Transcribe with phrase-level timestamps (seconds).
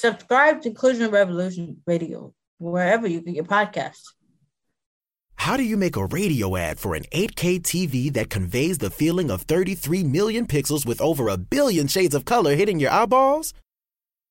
[0.00, 4.14] Subscribe to Inclusion Revolution Radio wherever you get your podcasts.
[5.34, 9.30] How do you make a radio ad for an 8K TV that conveys the feeling
[9.30, 13.52] of 33 million pixels with over a billion shades of color hitting your eyeballs?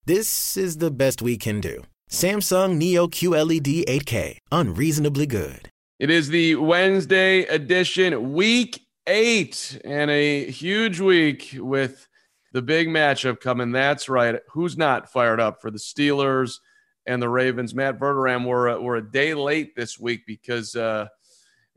[0.08, 1.84] This is the best we can do.
[2.10, 5.70] Samsung Neo QLED 8K, unreasonably good.
[6.00, 12.09] It is the Wednesday edition, week eight, and a huge week with
[12.52, 13.72] the big matchup coming.
[13.72, 14.40] That's right.
[14.50, 16.60] Who's not fired up for the Steelers
[17.06, 17.76] and the Ravens?
[17.76, 21.08] Matt Verderame, we're, we're a day late this week because uh,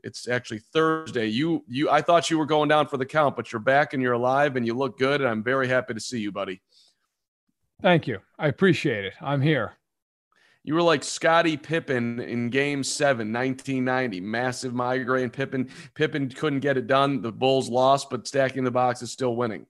[0.03, 1.27] it's actually Thursday.
[1.27, 4.01] You, you, I thought you were going down for the count, but you're back and
[4.01, 5.21] you're alive and you look good.
[5.21, 6.61] And I'm very happy to see you, buddy.
[7.81, 8.19] Thank you.
[8.39, 9.13] I appreciate it.
[9.21, 9.73] I'm here.
[10.65, 14.21] You were like Scottie Pippen in game seven, 1990.
[14.21, 15.29] Massive migraine.
[15.29, 17.21] Pippen, Pippen couldn't get it done.
[17.21, 19.65] The Bulls lost, but stacking the box is still winning.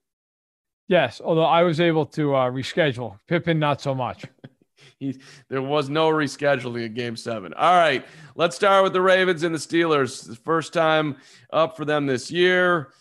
[0.88, 3.18] Yes, although I was able to uh, reschedule.
[3.28, 4.26] Pippen, not so much.
[5.00, 5.18] he,
[5.50, 7.54] there was no rescheduling in game seven.
[7.54, 10.28] All right, let's start with the Ravens and the Steelers.
[10.28, 11.18] The first time
[11.52, 12.92] up for them this year.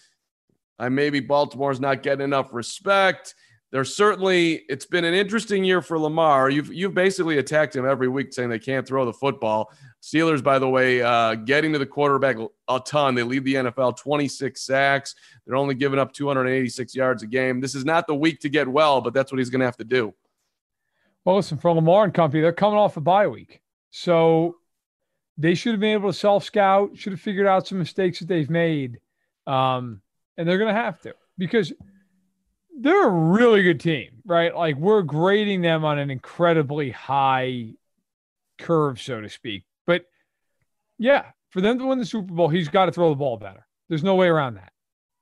[0.79, 3.35] I maybe Baltimore's not getting enough respect
[3.73, 6.51] there's certainly it's been an interesting year for Lamar.
[6.51, 9.73] You've you've basically attacked him every week, saying they can't throw the football.
[10.03, 12.37] Steelers, by the way, uh, getting to the quarterback
[12.69, 13.15] a ton.
[13.15, 15.15] They lead the NFL 26 sacks.
[15.47, 17.61] They're only giving up 286 yards a game.
[17.61, 19.79] This is not the week to get well, but that's what he's going to have
[19.79, 20.13] to do.
[21.25, 24.57] Well, listen, for Lamar and company, they're coming off a bye week, so
[25.39, 26.91] they should have been able to self scout.
[26.99, 29.01] Should have figured out some mistakes that they've made,
[29.47, 30.03] um,
[30.37, 31.73] and they're going to have to because
[32.79, 34.55] they're a really good team, right?
[34.55, 37.75] Like we're grading them on an incredibly high
[38.59, 39.65] curve, so to speak.
[39.87, 40.07] But
[40.99, 43.67] yeah, for them to win the Super Bowl, he's got to throw the ball better.
[43.89, 44.73] There's no way around that.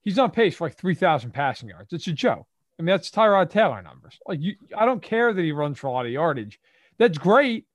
[0.03, 1.93] He's on pace for like 3,000 passing yards.
[1.93, 2.47] It's a joke.
[2.79, 4.19] I mean, that's Tyrod Taylor numbers.
[4.27, 6.59] Like, you, I don't care that he runs for a lot of yardage.
[6.97, 7.67] That's great.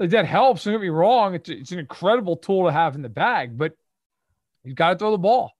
[0.00, 0.64] Like, that helps.
[0.64, 1.34] Don't get me wrong.
[1.34, 3.76] It's, it's an incredible tool to have in the bag, but
[4.64, 5.52] he's got to throw the ball.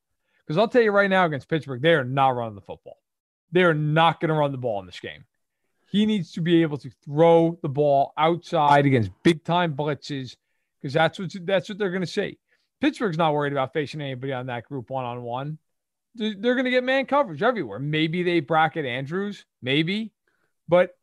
[0.44, 2.99] Because I'll tell you right now against Pittsburgh, they are not running the football.
[3.52, 5.24] They're not going to run the ball in this game.
[5.90, 10.36] He needs to be able to throw the ball outside against big time blitzes
[10.80, 12.38] because that's what that's what they're going to see.
[12.80, 15.58] Pittsburgh's not worried about facing anybody on that group one on one.
[16.14, 17.78] They're going to get man coverage everywhere.
[17.78, 20.12] Maybe they bracket Andrews, maybe,
[20.68, 20.96] but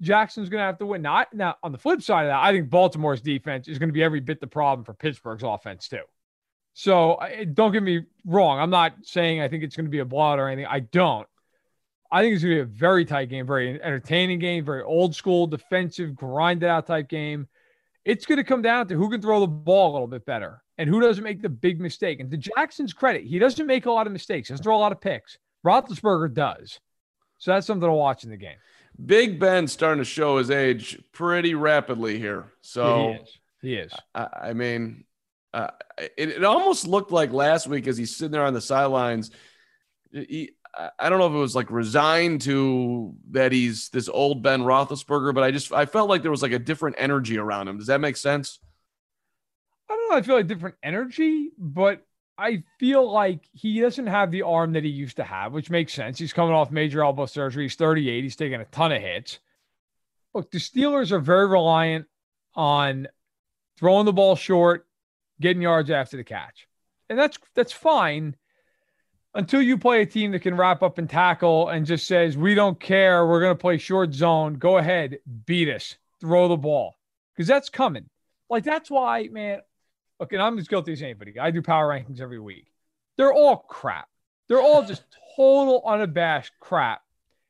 [0.00, 1.02] Jackson's going to have to win.
[1.02, 3.94] Not now on the flip side of that, I think Baltimore's defense is going to
[3.94, 6.02] be every bit the problem for Pittsburgh's offense too.
[6.72, 7.18] So
[7.52, 8.58] don't get me wrong.
[8.58, 10.70] I'm not saying I think it's going to be a blowout or anything.
[10.70, 11.26] I don't.
[12.12, 15.14] I think it's going to be a very tight game, very entertaining game, very old
[15.14, 17.46] school, defensive, grinded out type game.
[18.04, 20.62] It's going to come down to who can throw the ball a little bit better
[20.78, 22.18] and who doesn't make the big mistake.
[22.18, 24.48] And to Jackson's credit, he doesn't make a lot of mistakes.
[24.48, 25.38] He doesn't throw a lot of picks.
[25.64, 26.80] Roethlisberger does.
[27.38, 28.56] So that's something to watch in the game.
[29.04, 32.52] Big Ben's starting to show his age pretty rapidly here.
[32.60, 33.38] So yeah, he is.
[33.62, 33.92] He is.
[34.14, 35.04] I, I mean,
[35.54, 39.30] uh, it, it almost looked like last week as he's sitting there on the sidelines.
[40.12, 44.62] He, I don't know if it was like resigned to that he's this old Ben
[44.62, 47.78] Roethlisberger, but I just I felt like there was like a different energy around him.
[47.78, 48.60] Does that make sense?
[49.88, 50.16] I don't know.
[50.16, 52.06] I feel like different energy, but
[52.38, 55.92] I feel like he doesn't have the arm that he used to have, which makes
[55.92, 56.18] sense.
[56.18, 57.64] He's coming off major elbow surgery.
[57.64, 58.22] He's 38.
[58.22, 59.40] He's taking a ton of hits.
[60.32, 62.06] Look, the Steelers are very reliant
[62.54, 63.08] on
[63.78, 64.86] throwing the ball short,
[65.40, 66.68] getting yards after the catch,
[67.08, 68.36] and that's that's fine
[69.34, 72.54] until you play a team that can wrap up and tackle and just says, we
[72.54, 73.26] don't care.
[73.26, 74.54] We're going to play short zone.
[74.54, 76.96] Go ahead, beat us, throw the ball.
[77.34, 78.06] Because that's coming.
[78.48, 79.60] Like, that's why, man.
[80.18, 81.38] Look, and I'm as guilty as anybody.
[81.38, 82.66] I do power rankings every week.
[83.16, 84.08] They're all crap.
[84.48, 85.02] They're all just
[85.36, 87.02] total unabashed crap.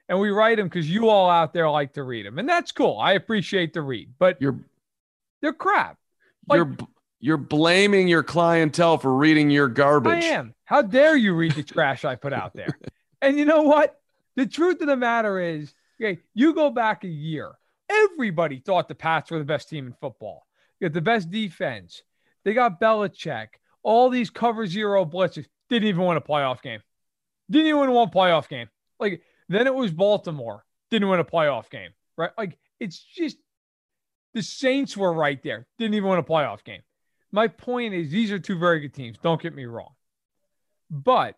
[0.08, 2.38] And we write them because you all out there like to read them.
[2.38, 2.98] And that's cool.
[2.98, 4.58] I appreciate the read, but you're
[5.40, 5.98] they're crap.
[6.48, 6.76] Like, you're
[7.20, 10.24] you're blaming your clientele for reading your garbage.
[10.24, 10.54] I am.
[10.70, 12.78] How dare you read the trash I put out there?
[13.22, 14.00] And you know what?
[14.36, 17.52] The truth of the matter is, okay, you go back a year.
[17.90, 20.46] Everybody thought the Pats were the best team in football.
[20.78, 22.02] You got the best defense.
[22.44, 23.48] They got Belichick.
[23.82, 25.44] All these cover zero blitzes.
[25.68, 26.80] Didn't even win a playoff game.
[27.50, 28.70] Didn't even win one playoff game.
[28.98, 29.20] Like
[29.50, 30.64] then it was Baltimore.
[30.90, 32.30] didn't win a playoff game, right?
[32.38, 33.36] Like it's just
[34.32, 36.80] the Saints were right there, didn't even win a playoff game.
[37.32, 39.18] My point is, these are two very good teams.
[39.22, 39.90] Don't get me wrong,
[40.90, 41.36] but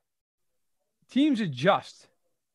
[1.11, 2.09] teams adjust,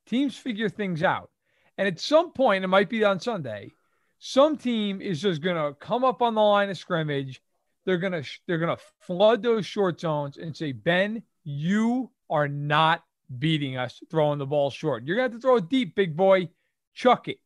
[0.08, 1.30] teams figure things out,
[1.78, 3.72] and at some point, it might be on Sunday.
[4.20, 7.42] Some team is just gonna come up on the line of scrimmage.
[7.86, 13.04] They're gonna they're gonna flood those short zones and say, Ben, you are not
[13.40, 15.06] beating us throwing the ball short.
[15.06, 16.50] You're gonna have to throw it deep, big boy.
[16.94, 17.40] Chuck it.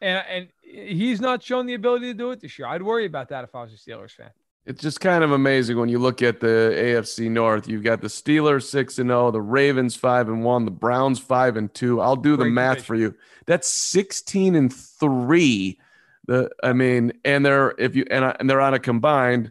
[0.00, 2.66] And and he's not shown the ability to do it this year.
[2.66, 4.30] I'd worry about that if I was a Steelers fan.
[4.70, 6.46] It's just kind of amazing when you look at the
[6.76, 7.66] AFC North.
[7.66, 11.56] You've got the Steelers six and zero, the Ravens five and one, the Browns five
[11.56, 12.00] and two.
[12.00, 12.86] I'll do the math division.
[12.86, 13.14] for you.
[13.46, 15.80] That's sixteen and three.
[16.28, 19.50] The I mean, and they're if you and, I- and they're on a combined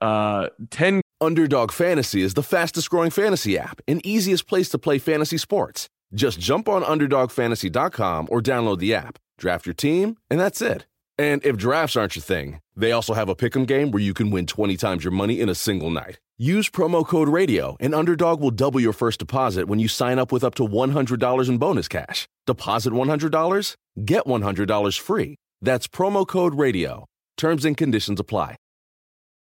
[0.00, 4.98] uh ten Underdog Fantasy is the fastest growing fantasy app and easiest place to play
[4.98, 5.88] fantasy sports.
[6.14, 10.86] Just jump on UnderdogFantasy.com or download the app, draft your team, and that's it.
[11.18, 14.30] And if drafts aren't your thing, they also have a pick'em game where you can
[14.30, 16.18] win 20 times your money in a single night.
[16.38, 20.30] Use promo code RADIO, and Underdog will double your first deposit when you sign up
[20.30, 22.28] with up to $100 in bonus cash.
[22.46, 25.36] Deposit $100, get $100 free.
[25.62, 27.06] That's promo code RADIO.
[27.38, 28.56] Terms and conditions apply.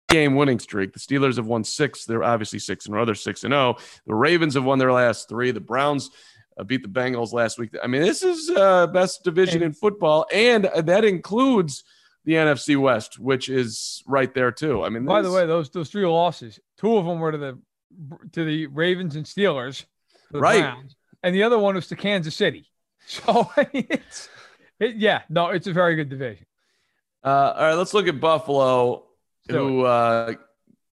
[0.10, 0.92] game winning streak.
[0.94, 2.04] The Steelers have won six.
[2.06, 3.78] They're obviously six and other six and zero.
[4.06, 5.52] The Ravens have won their last three.
[5.52, 6.12] The Browns
[6.58, 7.72] uh, beat the Bengals last week.
[7.82, 11.84] I mean, this is uh, best division in football, and that includes
[12.26, 14.84] the NFC West, which is right there too.
[14.84, 17.60] I mean, By the way, those those three losses, two of them were to the
[18.32, 19.86] to the Ravens and Steelers,
[20.32, 20.62] Right.
[20.62, 22.70] Browns, and the other one was to Kansas City.
[23.06, 24.30] So I mean, it's
[24.80, 26.46] it, yeah, no, it's a very good division.
[27.22, 29.04] Uh, all right, let's look at Buffalo,
[29.50, 30.36] who uh,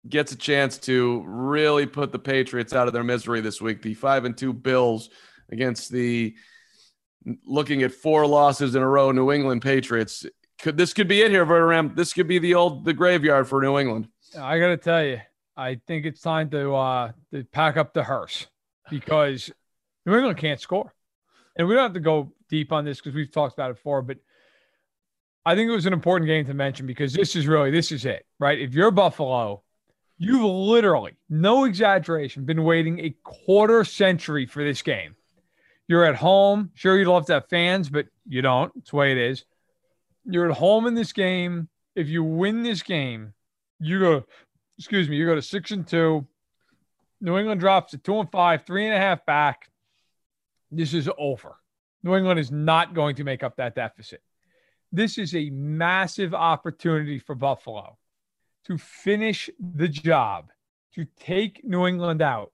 [0.09, 3.81] gets a chance to really put the Patriots out of their misery this week.
[3.81, 5.11] The five and two Bills
[5.51, 6.35] against the
[7.45, 10.25] looking at four losses in a row New England Patriots.
[10.61, 11.97] Could this could be it here, Verderame?
[11.97, 14.09] This could be the old the graveyard for New England.
[14.39, 15.21] I got to tell you,
[15.57, 18.47] I think it's time to uh to pack up the hearse
[18.91, 19.51] because
[20.07, 20.93] New England can't score,
[21.57, 24.03] and we don't have to go deep on this because we've talked about it before,
[24.03, 24.19] but.
[25.47, 28.05] I think it was an important game to mention because this is really this is
[28.05, 28.61] it, right?
[28.61, 29.63] If you're Buffalo,
[30.19, 35.17] you've literally, no exaggeration, been waiting a quarter century for this game.
[35.91, 36.71] You're at home.
[36.75, 38.71] Sure, you'd love to have fans, but you don't.
[38.77, 39.45] It's the way it is.
[40.25, 41.69] You're at home in this game.
[41.97, 43.35] If you win this game,
[43.81, 44.25] you go,
[44.79, 46.29] excuse me, you go to six and two.
[47.21, 49.69] New England drops to two and five, three and a half back.
[50.71, 51.57] This is over.
[52.05, 54.23] New England is not going to make up that deficit.
[54.93, 57.99] This is a massive opportunity for Buffalo
[58.67, 60.53] to finish the job,
[60.95, 62.53] to take New England out.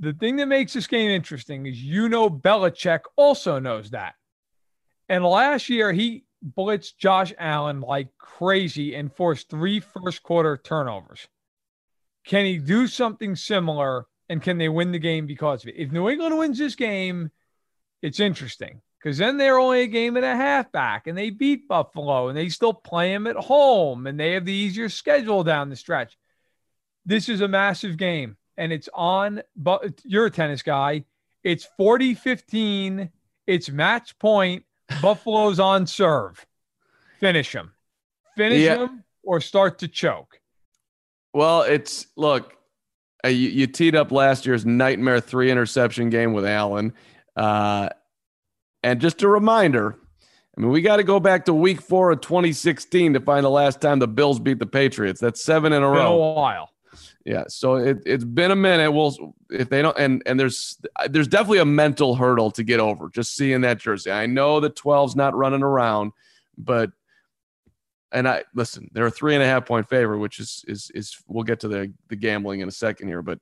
[0.00, 4.14] The thing that makes this game interesting is you know Belichick also knows that.
[5.10, 6.24] And last year he
[6.56, 11.28] blitzed Josh Allen like crazy and forced three first quarter turnovers.
[12.24, 15.76] Can he do something similar and can they win the game because of it?
[15.76, 17.30] If New England wins this game,
[18.00, 21.68] it's interesting because then they're only a game and a half back and they beat
[21.68, 25.68] Buffalo and they still play them at home and they have the easier schedule down
[25.68, 26.16] the stretch.
[27.04, 31.04] This is a massive game and it's on, but you're a tennis guy.
[31.42, 33.10] It's 40 15.
[33.46, 34.64] It's match point.
[35.00, 36.44] Buffalo's on serve.
[37.18, 37.72] Finish them.
[38.36, 38.76] Finish Yeah.
[38.76, 40.40] them or start to choke.
[41.32, 42.54] Well, it's look,
[43.24, 46.92] uh, you, you teed up last year's nightmare three interception game with Allen.
[47.36, 47.88] Uh,
[48.82, 49.96] and just a reminder,
[50.56, 53.50] I mean, we got to go back to week four of 2016 to find the
[53.50, 55.20] last time the Bills beat the Patriots.
[55.20, 56.32] That's seven in a Been a row.
[56.34, 56.70] while.
[57.24, 58.92] Yeah, so it, it's been a minute.
[58.92, 60.78] We'll if they don't, and and there's
[61.10, 64.10] there's definitely a mental hurdle to get over just seeing that jersey.
[64.10, 66.12] I know the 12's not running around,
[66.56, 66.90] but
[68.12, 71.22] and I listen, they're a three and a half point favorite, which is is is
[71.28, 73.38] we'll get to the the gambling in a second here, but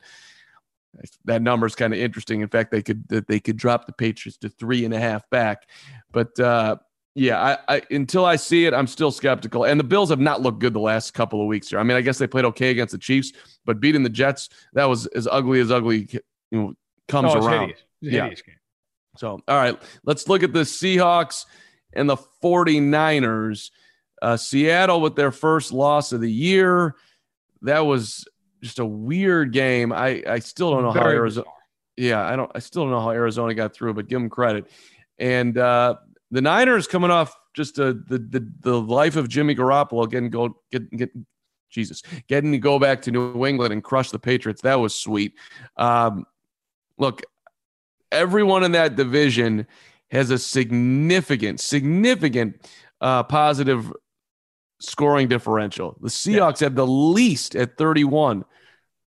[1.25, 2.40] that number is kind of interesting.
[2.40, 5.68] In fact, they could they could drop the Patriots to three and a half back,
[6.11, 6.76] but uh,
[7.19, 9.65] yeah, I, I until I see it, I'm still skeptical.
[9.65, 11.81] And the Bills have not looked good the last couple of weeks here.
[11.81, 13.33] I mean, I guess they played okay against the Chiefs,
[13.65, 16.23] but beating the Jets that was as ugly as ugly you
[16.53, 16.75] know
[17.09, 17.61] comes it's around.
[17.61, 17.83] hideous.
[18.01, 18.23] Yeah.
[18.23, 18.55] hideous game.
[19.17, 21.47] So, all right, let's look at the Seahawks
[21.93, 23.71] and the 49ers.
[24.23, 26.95] Uh, Seattle with their first loss of the year.
[27.63, 28.25] That was
[28.63, 29.93] just a weird game.
[29.93, 31.45] I, I still don't know how Arizona.
[31.45, 31.55] bizarre.
[31.97, 32.51] Yeah, I don't.
[32.55, 34.71] I still don't know how Arizona got through, but give them credit.
[35.19, 35.97] And uh,
[36.30, 40.61] the Niners coming off just a, the the the life of Jimmy Garoppolo getting go
[40.70, 41.11] get get
[41.70, 44.62] Jesus getting to go back to New England and crush the Patriots.
[44.62, 45.35] That was sweet.
[45.76, 46.25] Um,
[46.99, 47.23] look,
[48.12, 49.66] everyone in that division
[50.11, 52.68] has a significant, significant
[53.00, 53.92] uh, positive
[54.80, 55.97] scoring differential.
[56.00, 56.66] The Seahawks yeah.
[56.66, 58.44] have the least at 31.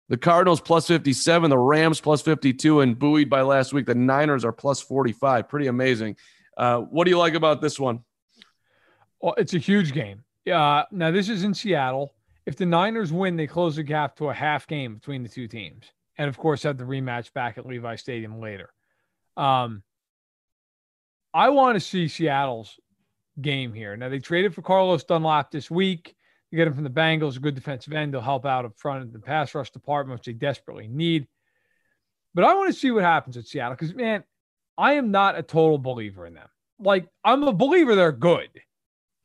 [0.10, 4.44] The Cardinals plus 57, the Rams plus 52, and buoyed by last week, the Niners
[4.44, 5.48] are plus 45.
[5.48, 6.18] Pretty amazing.
[6.60, 8.04] Uh, what do you like about this one?
[9.22, 10.24] Well, it's a huge game.
[10.52, 12.14] Uh, now, this is in Seattle.
[12.46, 15.48] If the Niners win, they close the gap to a half game between the two
[15.48, 15.86] teams.
[16.18, 18.72] And of course, have the rematch back at Levi Stadium later.
[19.38, 19.84] Um,
[21.34, 22.78] I want to see Seattle's
[23.40, 23.96] game here.
[23.96, 26.14] Now, they traded for Carlos Dunlap this week.
[26.52, 28.14] You get him from the Bengals, a good defensive end.
[28.14, 31.28] They'll help out up front in the pass rush department, which they desperately need.
[32.34, 34.24] But I want to see what happens at Seattle because, man,
[34.80, 36.48] I am not a total believer in them.
[36.80, 38.50] Like, I'm a believer they're good.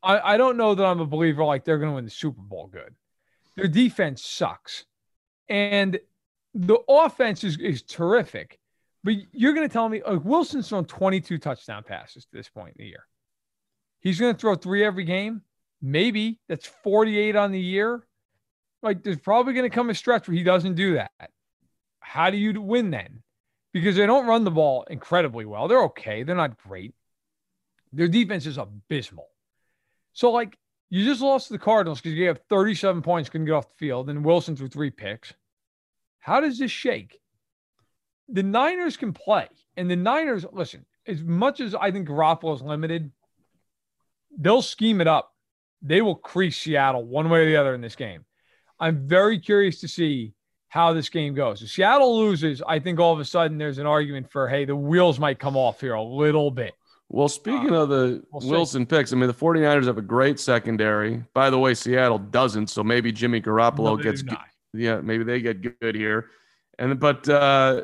[0.03, 2.41] I, I don't know that I'm a believer like they're going to win the Super
[2.41, 2.93] Bowl good.
[3.55, 4.83] Their defense sucks.
[5.47, 5.97] And
[6.53, 8.59] the offense is, is terrific.
[9.05, 12.75] But you're going to tell me like Wilson's thrown 22 touchdown passes to this point
[12.77, 13.07] in the year.
[14.01, 15.41] He's going to throw three every game.
[15.81, 18.05] Maybe that's 48 on the year.
[18.83, 21.29] Like there's probably going to come a stretch where he doesn't do that.
[22.01, 23.21] How do you win then?
[23.75, 25.67] Because they don't run the ball incredibly well.
[25.67, 26.23] They're okay.
[26.23, 26.95] They're not great.
[27.91, 29.27] Their defense is abysmal.
[30.13, 30.57] So like
[30.89, 33.77] you just lost to the Cardinals because you have 37 points, couldn't get off the
[33.77, 35.33] field, and Wilson threw three picks.
[36.19, 37.19] How does this shake?
[38.29, 40.85] The Niners can play, and the Niners listen.
[41.05, 43.11] As much as I think Garoppolo is limited,
[44.39, 45.35] they'll scheme it up
[45.85, 48.25] they will crease Seattle one way or the other in this game.
[48.79, 50.33] I'm very curious to see
[50.75, 51.61] how this game goes.
[51.61, 54.75] If Seattle loses, I think all of a sudden there's an argument for, hey, the
[54.75, 56.73] wheels might come off here a little bit.
[57.07, 58.85] Well, speaking uh, of the we'll Wilson see.
[58.85, 61.23] picks, I mean, the 49ers have a great secondary.
[61.33, 62.67] By the way, Seattle doesn't.
[62.67, 64.21] So maybe Jimmy Garoppolo no, gets,
[64.73, 66.29] yeah, maybe they get good here.
[66.77, 67.83] And, but, uh,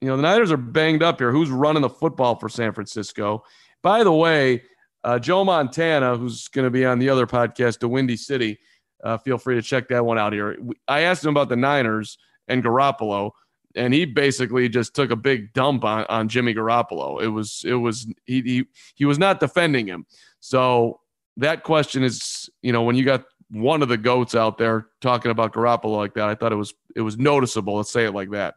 [0.00, 1.32] you know, the Niners are banged up here.
[1.32, 3.42] Who's running the football for San Francisco?
[3.82, 4.62] By the way,
[5.02, 8.60] uh, Joe Montana, who's going to be on the other podcast, the Windy City,
[9.02, 10.56] uh, feel free to check that one out here.
[10.88, 12.18] I asked him about the Niners
[12.48, 13.32] and Garoppolo,
[13.74, 17.22] and he basically just took a big dump on, on Jimmy Garoppolo.
[17.22, 20.06] It was it was he, he he was not defending him.
[20.40, 21.00] So
[21.38, 25.30] that question is, you know, when you got one of the goats out there talking
[25.30, 27.76] about Garoppolo like that, I thought it was it was noticeable.
[27.76, 28.54] Let's say it like that.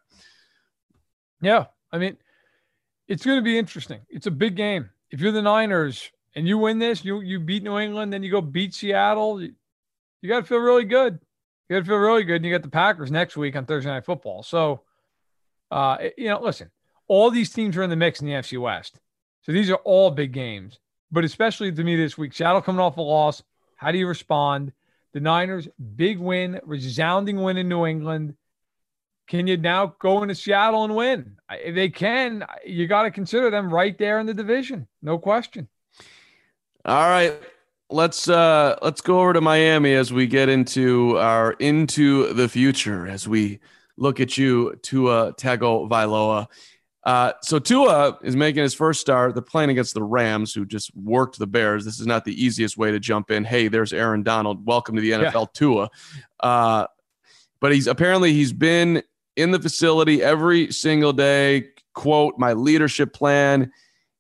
[1.42, 2.18] Yeah, I mean,
[3.08, 4.02] it's going to be interesting.
[4.10, 4.90] It's a big game.
[5.12, 8.32] If you're the Niners, and you win this, you you beat New England, then you
[8.32, 9.48] go beat Seattle.
[10.26, 11.20] You, got to feel really good.
[11.70, 12.38] You got to feel really good.
[12.38, 14.42] And you got the Packers next week on Thursday Night Football.
[14.42, 14.82] So,
[15.70, 16.72] uh, you know, listen,
[17.08, 19.00] all these teams are in the mix in the NFC West.
[19.44, 20.80] So these are all big games.
[21.12, 23.44] But especially to me this week, Seattle coming off a loss.
[23.76, 24.74] How do you respond?
[25.14, 28.36] The Niners, big win, resounding win in New England.
[29.28, 31.38] Can you now go into Seattle and win?
[31.52, 34.88] If they can, you got to consider them right there in the division.
[35.04, 35.68] No question.
[36.84, 37.40] All right.
[37.90, 43.08] Let's uh let's go over to Miami as we get into our into the future
[43.08, 43.60] as we
[43.98, 46.48] look at you, Tua Tagovailoa.
[47.04, 49.36] Uh, so Tua is making his first start.
[49.36, 51.86] They're playing against the Rams, who just worked the Bears.
[51.86, 53.44] This is not the easiest way to jump in.
[53.44, 54.66] Hey, there's Aaron Donald.
[54.66, 55.46] Welcome to the NFL, yeah.
[55.54, 55.90] Tua.
[56.40, 56.88] Uh,
[57.60, 59.04] but he's apparently he's been
[59.36, 61.68] in the facility every single day.
[61.94, 63.72] Quote: My leadership plan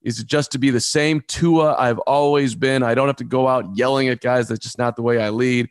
[0.06, 2.84] is it just to be the same Tua I've always been.
[2.84, 4.48] I don't have to go out yelling at guys.
[4.48, 5.68] That's just not the way I lead.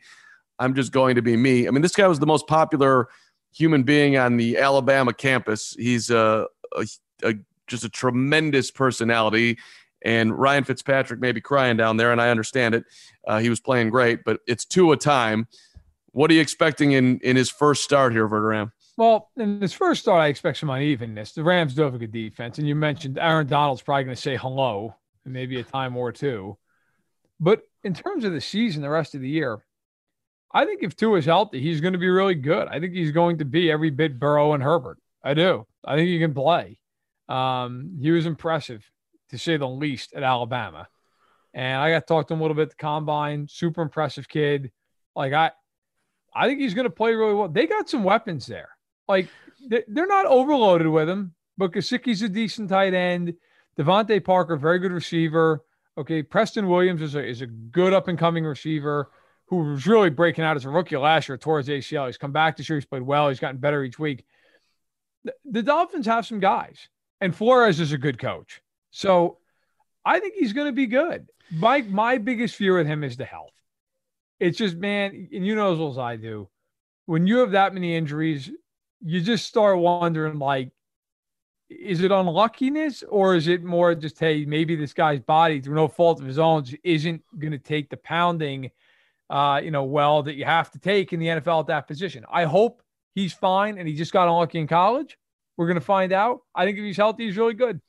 [0.59, 1.67] I'm just going to be me.
[1.67, 3.07] I mean, this guy was the most popular
[3.53, 5.73] human being on the Alabama campus.
[5.79, 6.85] He's a, a,
[7.23, 7.33] a
[7.67, 9.57] just a tremendous personality.
[10.01, 12.83] And Ryan Fitzpatrick may be crying down there, and I understand it.
[13.25, 15.47] Uh, he was playing great, but it's Tua time.
[16.11, 18.71] What are you expecting in in his first start here, Verderame?
[18.97, 21.33] Well, in this first start, I expect some unevenness.
[21.33, 24.21] The Rams do have a good defense, and you mentioned Aaron Donald's probably going to
[24.21, 26.57] say hello, and maybe a time or two.
[27.39, 29.59] But in terms of the season, the rest of the year,
[30.53, 32.69] I think if Tua is healthy, he's going to be really good.
[32.69, 34.97] I think he's going to be every bit Burrow and Herbert.
[35.21, 35.67] I do.
[35.83, 36.79] I think he can play.
[37.27, 38.89] Um, he was impressive,
[39.31, 40.87] to say the least, at Alabama.
[41.53, 43.47] And I got to talk to him a little bit at the combine.
[43.49, 44.71] Super impressive kid.
[45.15, 45.51] Like I,
[46.33, 47.49] I think he's going to play really well.
[47.49, 48.69] They got some weapons there.
[49.07, 49.29] Like
[49.67, 53.33] they're not overloaded with him, but Gesicki's a decent tight end.
[53.77, 55.63] DeVante Parker, very good receiver.
[55.97, 59.09] Okay, Preston Williams is a is a good up and coming receiver
[59.47, 62.07] who was really breaking out as a rookie last year towards ACL.
[62.07, 62.77] He's come back this year.
[62.77, 63.29] He's played well.
[63.29, 64.25] He's gotten better each week.
[65.23, 66.89] The, the Dolphins have some guys,
[67.21, 68.61] and Flores is a good coach.
[68.91, 69.37] So
[70.03, 71.29] I think he's going to be good.
[71.51, 73.53] My my biggest fear with him is the health.
[74.39, 76.49] It's just man, and you know as well as I do,
[77.05, 78.51] when you have that many injuries,
[79.05, 80.71] you just start wondering like
[81.69, 85.87] is it unluckiness or is it more just hey maybe this guy's body through no
[85.87, 88.69] fault of his own just isn't going to take the pounding
[89.29, 92.25] uh you know well that you have to take in the NFL at that position.
[92.29, 92.81] I hope
[93.13, 95.17] he's fine and he just got unlucky in college.
[95.57, 96.41] We're going to find out.
[96.53, 97.79] I think if he's healthy, he's really good.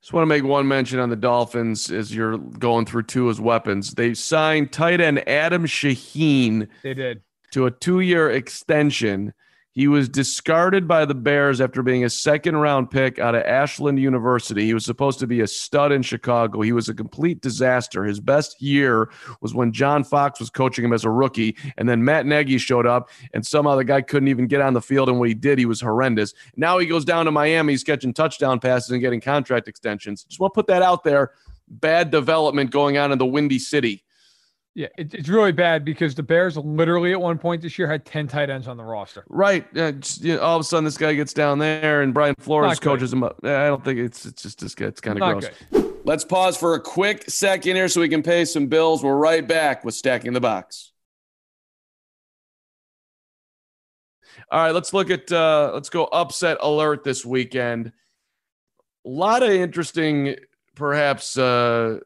[0.00, 3.94] Just want to make one mention on the Dolphins as you're going through Tua's weapons.
[3.94, 6.68] They signed tight end Adam Shaheen.
[6.82, 7.22] They did
[7.52, 9.32] to a two-year extension.
[9.74, 13.98] He was discarded by the Bears after being a second round pick out of Ashland
[13.98, 14.66] University.
[14.66, 16.60] He was supposed to be a stud in Chicago.
[16.60, 18.04] He was a complete disaster.
[18.04, 21.56] His best year was when John Fox was coaching him as a rookie.
[21.76, 24.80] And then Matt Nagy showed up, and somehow the guy couldn't even get on the
[24.80, 25.08] field.
[25.08, 26.34] And when he did, he was horrendous.
[26.54, 27.72] Now he goes down to Miami.
[27.72, 30.22] He's catching touchdown passes and getting contract extensions.
[30.22, 31.32] Just want to put that out there.
[31.66, 34.03] Bad development going on in the Windy City.
[34.76, 38.04] Yeah, it, it's really bad because the Bears literally at one point this year had
[38.04, 39.24] 10 tight ends on the roster.
[39.28, 39.64] Right.
[39.76, 42.34] Uh, just, you know, all of a sudden, this guy gets down there and Brian
[42.40, 43.38] Flores coaches him up.
[43.44, 44.86] I don't think it's it's just this guy.
[44.86, 45.46] It's kind of gross.
[45.70, 45.94] Good.
[46.04, 49.04] Let's pause for a quick second here so we can pay some bills.
[49.04, 50.92] We're right back with Stacking the Box.
[54.50, 57.92] All right, let's look at uh, let's go upset alert this weekend.
[59.06, 60.36] A lot of interesting,
[60.74, 62.00] perhaps uh,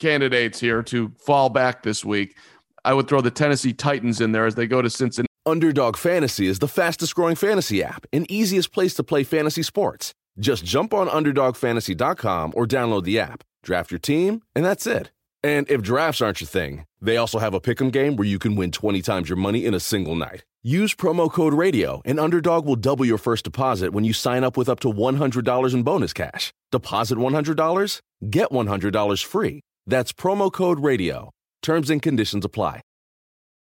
[0.00, 2.36] candidates here to fall back this week.
[2.84, 5.28] I would throw the Tennessee Titans in there as they go to Cincinnati.
[5.46, 10.12] Underdog Fantasy is the fastest growing fantasy app and easiest place to play fantasy sports.
[10.38, 15.10] Just jump on UnderdogFantasy.com or download the app, draft your team, and that's it.
[15.42, 18.56] And if drafts aren't your thing, they also have a pick'em game where you can
[18.56, 20.44] win 20 times your money in a single night.
[20.62, 24.58] Use promo code RADIO, and Underdog will double your first deposit when you sign up
[24.58, 26.52] with up to $100 in bonus cash.
[26.70, 29.62] Deposit $100, get $100 free.
[29.86, 31.30] That's promo code radio.
[31.62, 32.82] Terms and conditions apply.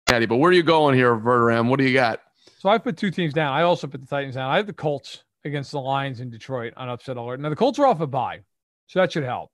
[0.06, 1.68] Patty, but where are you going here, Verderame?
[1.68, 2.20] What do you got?
[2.58, 3.52] So I put two teams down.
[3.52, 4.50] I also put the Titans down.
[4.50, 7.40] I have the Colts against the Lions in Detroit on upset alert.
[7.40, 8.40] Now the Colts are off a bye,
[8.86, 9.50] so that should help.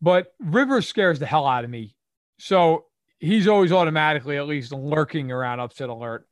[0.00, 1.96] But Rivers scares the hell out of me.
[2.38, 2.84] So
[3.18, 6.28] he's always automatically at least lurking around upset alert.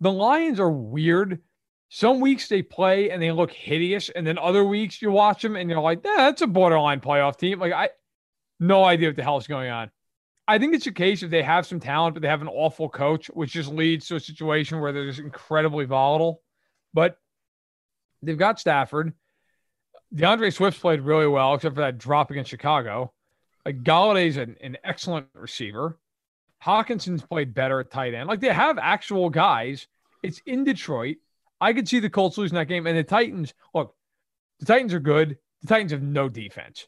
[0.00, 1.40] The Lions are weird.
[1.88, 5.56] Some weeks they play and they look hideous, and then other weeks you watch them
[5.56, 7.60] and you're like, eh, that's a borderline playoff team.
[7.60, 7.90] Like I
[8.62, 9.90] no idea what the hell is going on.
[10.48, 12.88] I think it's a case if they have some talent, but they have an awful
[12.88, 16.42] coach, which just leads to a situation where they're just incredibly volatile.
[16.92, 17.16] But
[18.22, 19.12] they've got Stafford.
[20.14, 23.12] D'Andre Swift's played really well, except for that drop against Chicago.
[23.64, 25.98] Like Golladay's an, an excellent receiver.
[26.62, 28.28] Hockenson's played better at tight end.
[28.28, 29.86] Like they have actual guys.
[30.22, 31.16] It's in Detroit.
[31.60, 32.86] I could see the Colts losing that game.
[32.86, 33.94] And the Titans, look,
[34.58, 35.38] the Titans are good.
[35.62, 36.86] The Titans have no defense.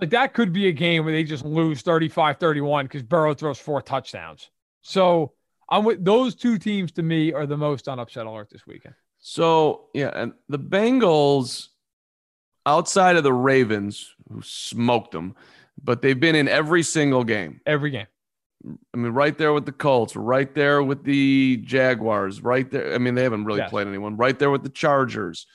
[0.00, 3.58] Like that could be a game where they just lose 35 31 because Burrow throws
[3.58, 4.50] four touchdowns.
[4.82, 5.32] So
[5.70, 8.94] I'm with those two teams to me are the most on upset alert this weekend.
[9.18, 11.68] So, yeah, and the Bengals,
[12.64, 15.34] outside of the Ravens, who smoked them,
[15.82, 17.60] but they've been in every single game.
[17.66, 18.06] Every game.
[18.94, 22.94] I mean, right there with the Colts, right there with the Jaguars, right there.
[22.94, 23.70] I mean, they haven't really yes.
[23.70, 24.16] played anyone.
[24.16, 25.46] Right there with the Chargers.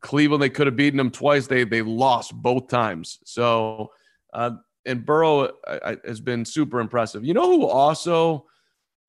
[0.00, 1.46] Cleveland, they could have beaten them twice.
[1.46, 3.18] They they lost both times.
[3.24, 3.90] So,
[4.32, 4.52] uh,
[4.86, 7.24] and Burrow I, I, has been super impressive.
[7.24, 8.46] You know who also?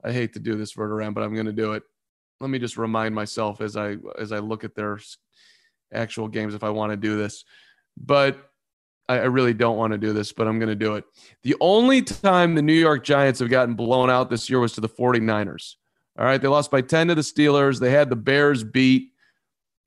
[0.04, 1.84] I hate to do this, Verderame, but I'm going to do it.
[2.40, 5.00] Let me just remind myself as I as I look at their
[5.94, 7.44] actual games if I want to do this.
[7.98, 8.50] But
[9.10, 11.04] I, I really don't want to do this, but I'm going to do it.
[11.44, 14.82] The only time the New York Giants have gotten blown out this year was to
[14.82, 15.76] the 49ers.
[16.18, 17.80] All right, they lost by 10 to the Steelers.
[17.80, 19.12] They had the Bears beat.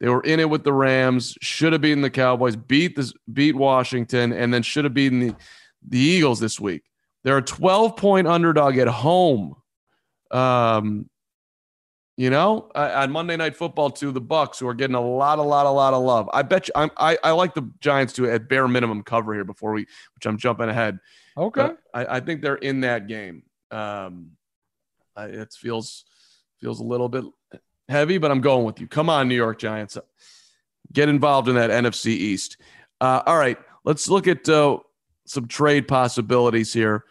[0.03, 3.55] They were in it with the Rams, should have beaten the Cowboys, beat this, beat
[3.55, 5.37] Washington, and then should have beaten the,
[5.87, 6.83] the Eagles this week.
[7.23, 9.55] They're a 12 point underdog at home.
[10.33, 11.09] Um,
[12.17, 15.43] you know, on Monday Night Football to the Bucs, who are getting a lot, a
[15.43, 16.29] lot, a lot of love.
[16.33, 19.45] I bet you, I'm, I, I like the Giants to at bare minimum cover here
[19.45, 19.83] before we,
[20.17, 20.99] which I'm jumping ahead.
[21.37, 23.45] Okay, I, I, think they're in that game.
[23.71, 24.33] Um,
[25.15, 26.05] I, it feels
[26.61, 27.25] feels a little bit
[27.89, 28.87] heavy, but I'm going with you.
[28.87, 29.99] Come on, New York Giants.
[30.93, 32.59] Get involved in that NFC East.
[33.01, 34.79] Uh, all right, let's look at uh,
[35.27, 37.05] some trade possibilities here.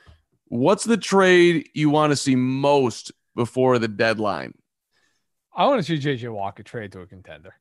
[0.45, 4.53] What's the trade you want to see most before the deadline?
[5.53, 7.55] I want to see JJ Watt trade to a contender.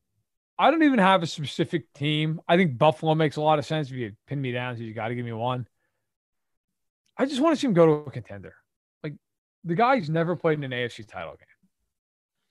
[0.59, 2.41] I don't even have a specific team.
[2.47, 3.91] I think Buffalo makes a lot of sense.
[3.91, 5.67] If you pin me down, so you got to give me one.
[7.17, 8.55] I just want to see him go to a contender.
[9.03, 9.15] Like
[9.65, 11.47] the guy's never played in an AFC title game.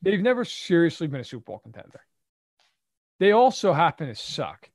[0.02, 2.02] They've never seriously been a Super Bowl contender.
[3.20, 4.70] They also happen to suck.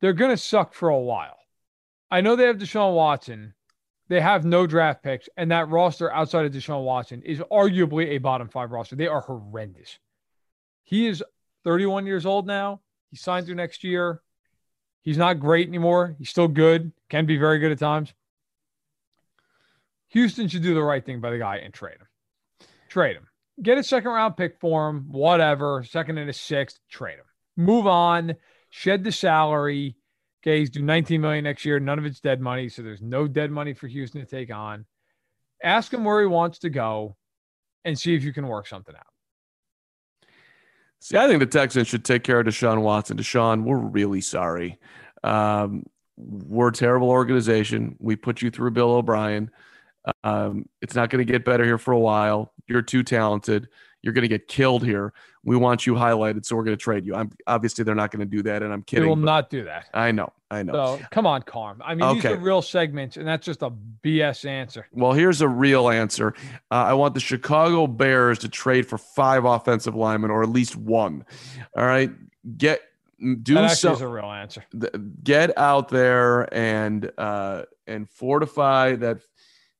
[0.00, 1.38] They're going to suck for a while.
[2.10, 3.54] I know they have Deshaun Watson.
[4.08, 8.18] They have no draft picks, and that roster outside of Deshaun Watson is arguably a
[8.18, 8.94] bottom five roster.
[8.94, 9.98] They are horrendous.
[10.84, 11.24] He is
[11.64, 12.80] 31 years old now.
[13.10, 14.22] He signed through next year.
[15.02, 16.14] He's not great anymore.
[16.18, 18.12] He's still good, can be very good at times.
[20.08, 22.68] Houston should do the right thing by the guy and trade him.
[22.88, 23.26] Trade him.
[23.62, 27.24] Get a second round pick for him, whatever, second and a sixth, trade him.
[27.56, 28.34] Move on,
[28.70, 29.96] shed the salary.
[30.42, 31.80] Okay, he's do 19 million next year.
[31.80, 34.84] None of it's dead money, so there's no dead money for Houston to take on.
[35.62, 37.16] Ask him where he wants to go
[37.84, 39.06] and see if you can work something out.
[41.00, 43.16] See, I think the Texans should take care of Deshaun Watson.
[43.16, 44.78] Deshaun, we're really sorry.
[45.22, 45.84] Um,
[46.16, 47.96] we're a terrible organization.
[47.98, 49.50] We put you through Bill O'Brien.
[50.24, 52.52] Um, it's not going to get better here for a while.
[52.66, 53.68] You're too talented.
[54.02, 55.12] You're going to get killed here.
[55.42, 57.14] We want you highlighted, so we're going to trade you.
[57.14, 59.04] I'm obviously they're not going to do that, and I'm kidding.
[59.04, 59.88] They will not do that.
[59.94, 60.72] I know, I know.
[60.72, 61.80] So come on, Carm.
[61.84, 63.70] I mean, these are real segments, and that's just a
[64.02, 64.86] BS answer.
[64.92, 66.34] Well, here's a real answer.
[66.70, 70.76] Uh, I want the Chicago Bears to trade for five offensive linemen, or at least
[70.76, 71.24] one.
[71.76, 72.10] All right,
[72.58, 72.82] get
[73.20, 73.94] do that actually some.
[73.94, 74.64] is a real answer.
[74.78, 79.20] th- get out there and uh, and fortify that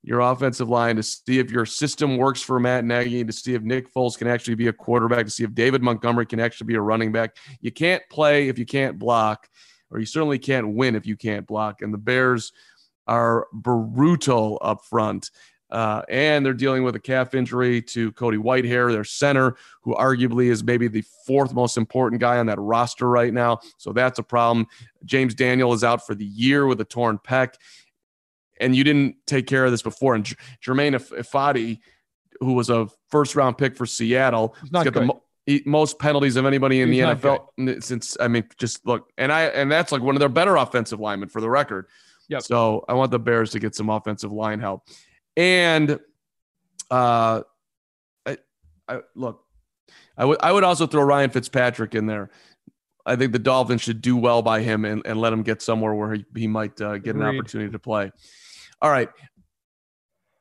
[0.03, 3.63] your offensive line to see if your system works for Matt Nagy, to see if
[3.63, 6.77] Nick Foles can actually be a quarterback, to see if David Montgomery can actually be
[6.77, 7.37] a running back.
[7.61, 9.49] You can't play if you can't block,
[9.91, 11.83] or you certainly can't win if you can't block.
[11.83, 12.53] And the Bears
[13.07, 15.31] are brutal up front.
[15.69, 20.47] Uh, and they're dealing with a calf injury to Cody Whitehair, their center, who arguably
[20.47, 23.59] is maybe the fourth most important guy on that roster right now.
[23.77, 24.69] So that's a problem.
[25.05, 27.55] James Daniel is out for the year with a torn pec.
[28.61, 30.15] And you didn't take care of this before.
[30.15, 31.79] And J- Germain If- Ifedi,
[32.41, 35.07] who was a first round pick for Seattle, He's got the good.
[35.07, 35.23] mo-
[35.65, 39.31] most penalties of anybody in He's the NFL n- since I mean, just look, and
[39.33, 41.87] I and that's like one of their better offensive linemen for the record.
[42.29, 42.43] Yep.
[42.43, 44.89] So I want the Bears to get some offensive line help,
[45.37, 46.01] and
[46.91, 47.43] uh,
[48.27, 48.39] I,
[48.89, 49.45] I look,
[50.19, 52.31] I would I would also throw Ryan Fitzpatrick in there.
[53.05, 55.95] I think the Dolphins should do well by him and, and let him get somewhere
[55.95, 58.11] where he, he might uh, get an opportunity to play.
[58.83, 59.09] All right.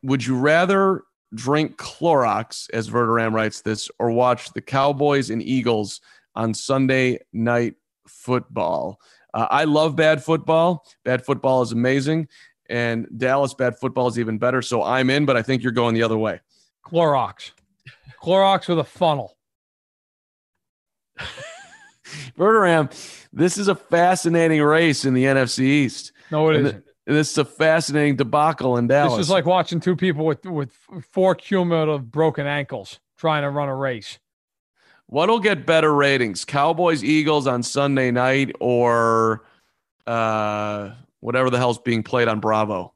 [0.04, 6.02] Would you rather drink Clorox, as Verderame writes this, or watch the Cowboys and Eagles
[6.36, 7.76] on Sunday night
[8.08, 9.00] football?
[9.34, 10.86] Uh, I love bad football.
[11.04, 12.28] Bad football is amazing.
[12.70, 14.62] And Dallas bad football is even better.
[14.62, 16.40] So I'm in, but I think you're going the other way.
[16.86, 17.52] Clorox.
[18.22, 19.38] Clorox with a funnel.
[22.38, 22.92] Verderame,
[23.34, 26.12] this is a fascinating race in the NFC East.
[26.32, 26.85] No, it And isn't.
[27.06, 29.18] This is a fascinating debacle in Dallas.
[29.18, 30.72] This is like watching two people with with
[31.12, 34.18] four cumulative broken ankles trying to run a race.
[35.08, 36.46] What'll get better ratings?
[36.46, 39.46] Cowboys Eagles on Sunday night or
[40.08, 42.94] uh whatever the hell's being played on Bravo.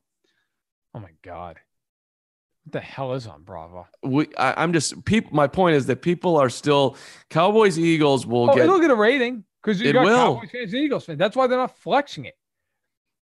[0.95, 1.57] Oh my god.
[2.63, 3.87] What the hell is on Bravo?
[4.01, 6.97] We I, I'm just people my point is that people are still
[7.29, 10.35] Cowboys Eagles will Oh, get it'll get a rating because you It got will.
[10.35, 11.19] Cowboys fans and Eagles fans.
[11.19, 12.35] That's why they're not flexing it.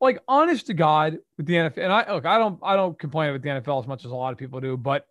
[0.06, 3.34] Like honest to God, with the NFL, and I look, I don't, I don't complain
[3.34, 5.08] with the NFL as much as a lot of people do, but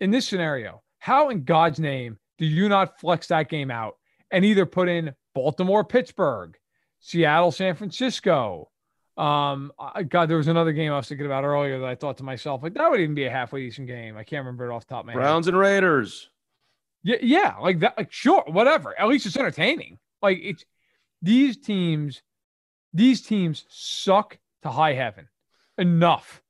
[0.00, 3.96] in this scenario, how in God's name do you not flex that game out
[4.30, 6.56] and either put in Baltimore, Pittsburgh,
[7.00, 8.70] Seattle, San Francisco?
[9.16, 12.18] Um, I, God, there was another game I was thinking about earlier that I thought
[12.18, 14.16] to myself, like that would even be a halfway decent game.
[14.16, 15.18] I can't remember it off the top of my head.
[15.18, 16.30] Browns and Raiders.
[17.02, 17.96] Yeah, yeah, like that.
[17.98, 18.98] Like sure, whatever.
[18.98, 19.98] At least it's entertaining.
[20.22, 20.64] Like it's
[21.22, 22.22] these teams.
[22.94, 25.28] These teams suck to high heaven.
[25.76, 26.40] Enough.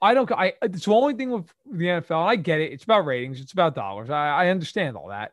[0.00, 0.30] I don't.
[0.30, 0.52] I.
[0.62, 2.20] It's the only thing with the NFL.
[2.20, 2.72] And I get it.
[2.72, 3.40] It's about ratings.
[3.40, 4.10] It's about dollars.
[4.10, 5.32] I, I understand all that.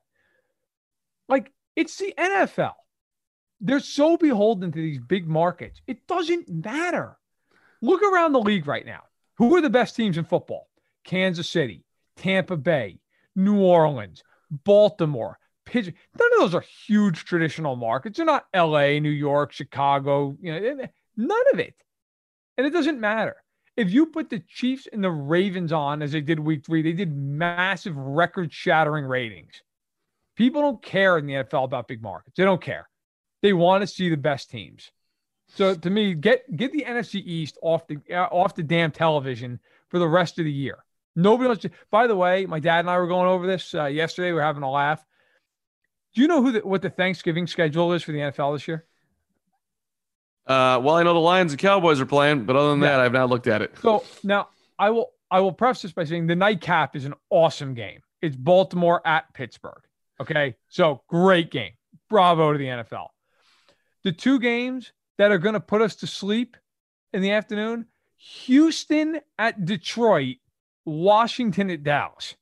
[1.27, 2.73] Like it's the NFL.
[3.61, 5.81] They're so beholden to these big markets.
[5.85, 7.17] It doesn't matter.
[7.81, 9.03] Look around the league right now.
[9.37, 10.67] Who are the best teams in football?
[11.03, 12.99] Kansas City, Tampa Bay,
[13.35, 15.95] New Orleans, Baltimore, Pittsburgh.
[16.17, 18.17] None of those are huge traditional markets.
[18.17, 21.75] They're not LA, New York, Chicago, you know, none of it.
[22.57, 23.35] And it doesn't matter.
[23.75, 26.93] If you put the Chiefs and the Ravens on as they did week three, they
[26.93, 29.61] did massive record shattering ratings.
[30.37, 32.37] People don't care in the NFL about big markets.
[32.37, 32.89] They don't care.
[33.41, 34.91] They want to see the best teams.
[35.49, 39.59] So to me, get get the NFC East off the uh, off the damn television
[39.89, 40.79] for the rest of the year.
[41.15, 41.69] Nobody wants to.
[41.91, 44.31] By the way, my dad and I were going over this uh, yesterday.
[44.31, 45.05] We are having a laugh.
[46.15, 48.85] Do you know who the, what the Thanksgiving schedule is for the NFL this year?
[50.47, 52.89] Uh, well, I know the Lions and Cowboys are playing, but other than Yeah.
[52.91, 53.75] that, I've not looked at it.
[53.81, 54.49] So now
[54.79, 58.01] I will I will preface this by saying the nightcap is an awesome game.
[58.21, 59.81] It's Baltimore at Pittsburgh.
[60.21, 61.73] Okay, so great game.
[62.09, 63.07] Bravo to the NFL.
[64.03, 66.55] The two games that are going to put us to sleep
[67.11, 70.37] in the afternoon: Houston at Detroit,
[70.85, 72.35] Washington at Dallas.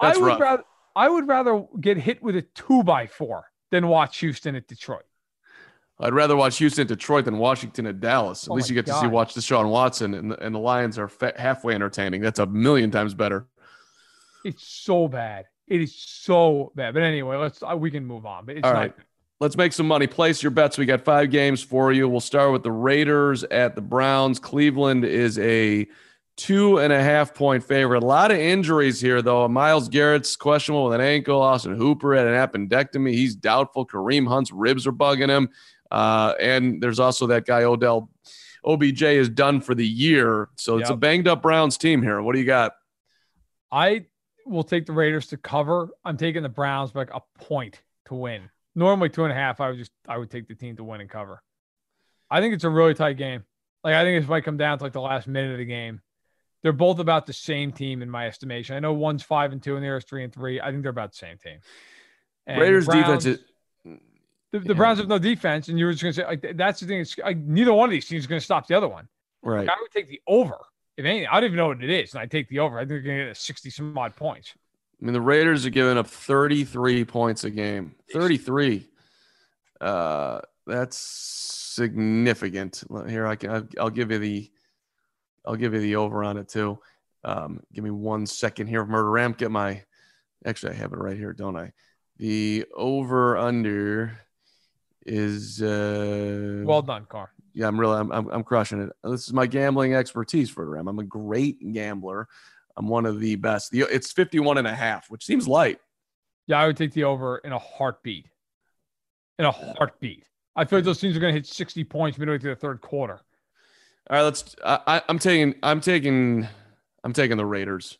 [0.00, 0.40] That's I would rough.
[0.40, 0.62] rather
[0.96, 5.04] I would rather get hit with a two by four than watch Houston at Detroit.
[5.98, 8.44] I'd rather watch Houston at Detroit than Washington at Dallas.
[8.44, 9.12] At Oh least you get to see God.
[9.12, 12.20] watch Deshaun Watson, and the, and the Lions are fa- halfway entertaining.
[12.20, 13.46] That's a million times better.
[14.44, 15.46] It's so bad.
[15.66, 16.94] It is so bad.
[16.94, 18.44] But anyway, let's uh, we can move on.
[18.44, 18.94] But it's All not right.
[19.40, 20.06] Let's make some money.
[20.06, 20.78] Place your bets.
[20.78, 22.08] We got five games for you.
[22.08, 24.38] We'll start with the Raiders at the Browns.
[24.38, 25.86] Cleveland is a
[26.36, 28.02] two and a half point favorite.
[28.02, 29.46] A lot of injuries here, though.
[29.48, 31.40] Myles Garrett's questionable with an ankle.
[31.40, 33.12] Austin Hooper had an appendectomy.
[33.12, 33.86] He's doubtful.
[33.86, 35.48] Kareem Hunt's ribs are bugging him.
[35.90, 38.10] Uh, and there's also that guy, Odell.
[38.64, 40.48] OBJ is done for the year.
[40.56, 42.20] So it's a banged up Browns team here.
[42.22, 42.72] What do you got?
[43.70, 44.06] I
[44.46, 45.90] will take the Raiders to cover.
[46.04, 48.48] I'm taking the Browns by like a point to win.
[48.74, 49.60] Normally two and a half.
[49.60, 51.42] I would just I would take the team to win and cover.
[52.30, 53.44] I think it's a really tight game.
[53.84, 56.00] Like I think it might come down to like the last minute of the game.
[56.64, 58.74] They're both about the same team in my estimation.
[58.74, 60.60] I know one's five and two and the other's three and three.
[60.60, 61.58] I think they're about the same team.
[62.46, 63.38] And Raiders defense is
[63.84, 64.74] the, the yeah.
[64.74, 67.00] Browns have no defense, and you were just gonna say like that's the thing.
[67.00, 69.08] It's like, neither one of these teams is gonna stop the other one.
[69.42, 69.68] right.
[69.68, 70.56] I would take the over.
[70.96, 72.78] If anything, I don't even know what it is, and I take the over.
[72.78, 74.54] I think they're gonna get a sixty some odd points.
[75.02, 77.94] I mean, the Raiders are giving up 33 points a game.
[78.12, 78.88] 33.
[79.80, 82.84] Uh, that's significant.
[83.08, 83.68] Here, I can.
[83.78, 84.50] I'll give you the.
[85.44, 86.78] I'll give you the over on it too.
[87.24, 88.84] Um, give me one second here.
[88.84, 89.36] Verderame.
[89.36, 89.82] Get my.
[90.46, 91.72] Actually, I have it right here, don't I?
[92.18, 94.18] The over under
[95.06, 95.62] is.
[95.62, 97.30] Uh, Well done, Carr.
[97.54, 98.90] yeah, I'm really, I'm, I'm, I'm crushing it.
[99.02, 100.88] This is my gambling expertise for Ram.
[100.88, 102.28] I'm a great gambler.
[102.76, 103.70] I'm one of the best.
[103.70, 105.78] The, it's 51 and a half, which seems light.
[106.46, 108.26] Yeah, I would take the over in a heartbeat.
[109.38, 110.24] In a heartbeat.
[110.56, 112.80] I feel like those teams are going to hit 60 points midway through the third
[112.80, 113.20] quarter.
[114.10, 114.54] All right, let's.
[114.64, 115.54] I, I, I'm taking.
[115.62, 116.46] I'm taking.
[117.02, 117.98] I'm taking the Raiders.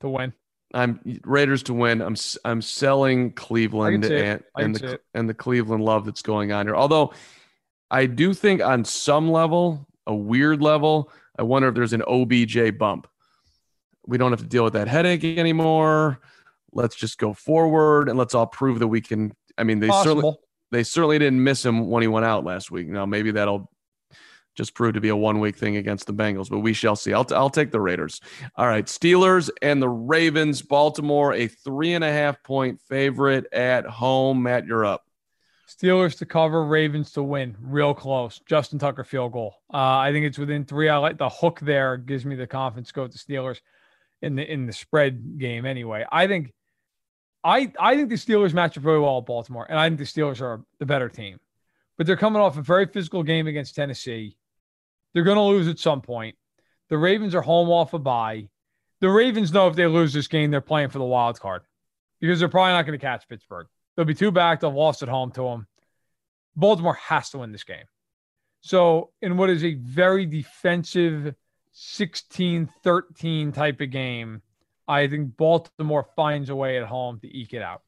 [0.00, 0.32] to win.
[0.72, 2.00] I'm Raiders to win.
[2.00, 5.04] I'm I'm selling Cleveland and and the it.
[5.14, 6.76] and the Cleveland love that's going on here.
[6.76, 7.12] Although
[7.90, 12.78] I do think on some level, a weird level, I wonder if there's an OBJ
[12.78, 13.08] bump.
[14.06, 16.20] We don't have to deal with that headache anymore.
[16.72, 19.32] Let's just go forward and let's all prove that we can.
[19.58, 20.34] I mean, they certainly
[20.70, 22.86] they certainly didn't miss him when he went out last week.
[22.86, 23.70] Now maybe that'll
[24.54, 27.12] just proved to be a one week thing against the Bengals, but we shall see.
[27.12, 28.20] I'll, I'll take the Raiders.
[28.56, 30.62] All right, Steelers and the Ravens.
[30.62, 34.42] Baltimore a three and a half point favorite at home.
[34.42, 35.04] Matt, you're up.
[35.68, 37.56] Steelers to cover, Ravens to win.
[37.60, 38.40] Real close.
[38.44, 39.54] Justin Tucker field goal.
[39.72, 40.88] Uh, I think it's within three.
[40.88, 41.96] I like the hook there.
[41.96, 43.60] Gives me the confidence go with the Steelers
[44.20, 45.64] in the in the spread game.
[45.64, 46.52] Anyway, I think
[47.44, 50.04] I I think the Steelers match up very well at Baltimore, and I think the
[50.04, 51.38] Steelers are the better team.
[51.96, 54.36] But they're coming off a very physical game against Tennessee.
[55.12, 56.36] They're going to lose at some point.
[56.88, 58.48] The Ravens are home off a bye.
[59.00, 61.62] The Ravens know if they lose this game, they're playing for the wild card
[62.20, 63.66] because they're probably not going to catch Pittsburgh.
[63.96, 64.60] They'll be two back.
[64.60, 65.66] They've lost at home to them.
[66.56, 67.84] Baltimore has to win this game.
[68.60, 71.34] So, in what is a very defensive
[71.72, 74.42] 16 13 type of game,
[74.86, 77.82] I think Baltimore finds a way at home to eke it out.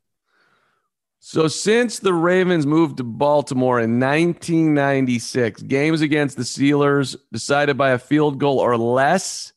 [1.25, 7.91] So since the Ravens moved to Baltimore in 1996, games against the Steelers decided by
[7.91, 9.53] a field goal or less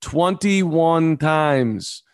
[0.00, 2.04] 21 times.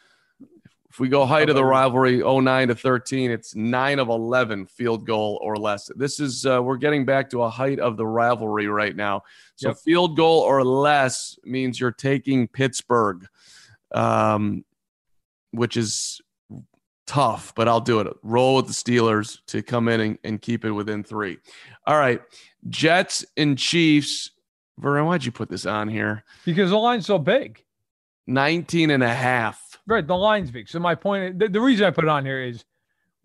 [0.90, 5.06] If we go height of the rivalry 09 to 13, it's 9 of 11 field
[5.06, 5.88] goal or less.
[5.94, 9.22] This is uh, we're getting back to a height of the rivalry right now.
[9.54, 9.76] So Yep.
[9.84, 13.24] field goal or less means you're taking Pittsburgh.
[13.92, 14.64] Um
[15.52, 16.20] which is
[17.10, 18.06] tough, but I'll do it.
[18.22, 21.38] Roll with the Steelers to come in and, and keep it within three.
[21.84, 22.22] All right.
[22.68, 24.30] Jets and Chiefs.
[24.78, 26.22] Vernon, why'd you put this on here?
[26.44, 27.64] Because the line's so big.
[28.28, 29.80] 19 and a half.
[29.88, 30.06] Right.
[30.06, 30.68] The line's big.
[30.68, 32.64] So, my point, the, the reason I put it on here is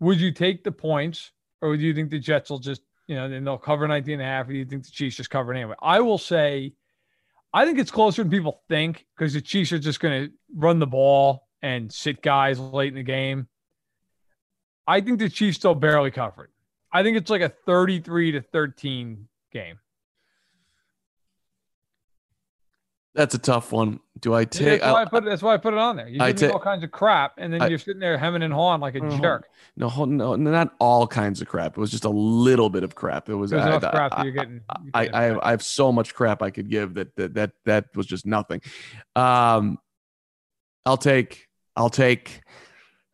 [0.00, 1.30] would you take the points
[1.62, 4.22] or do you think the Jets will just, you know, then they'll cover 19 and
[4.22, 5.76] a half or do you think the Chiefs just cover it anyway?
[5.80, 6.72] I will say,
[7.54, 10.80] I think it's closer than people think because the Chiefs are just going to run
[10.80, 13.46] the ball and sit guys late in the game.
[14.86, 16.50] I think the Chiefs still barely covered.
[16.92, 19.78] I think it's like a 33 to 13 game.
[23.14, 24.00] That's a tough one.
[24.20, 24.82] Do I take?
[24.82, 26.06] that's, why I, put it, that's why I put it on there.
[26.06, 28.52] You I me all kinds of crap, and then I- you're sitting there hemming and
[28.52, 29.20] hawing like a Mhm.
[29.22, 29.48] jerk.
[29.74, 31.78] no, no, not all kinds of crap.
[31.78, 33.30] It was just a little bit of crap.
[33.30, 33.50] It was.
[33.50, 34.60] There's I, enough I- crap I- you're getting.
[34.84, 35.38] you're I, I, have.
[35.42, 38.60] I have so much crap I could give that that that, that was just nothing.
[39.14, 39.78] Um,
[40.84, 42.42] I'll take I'll take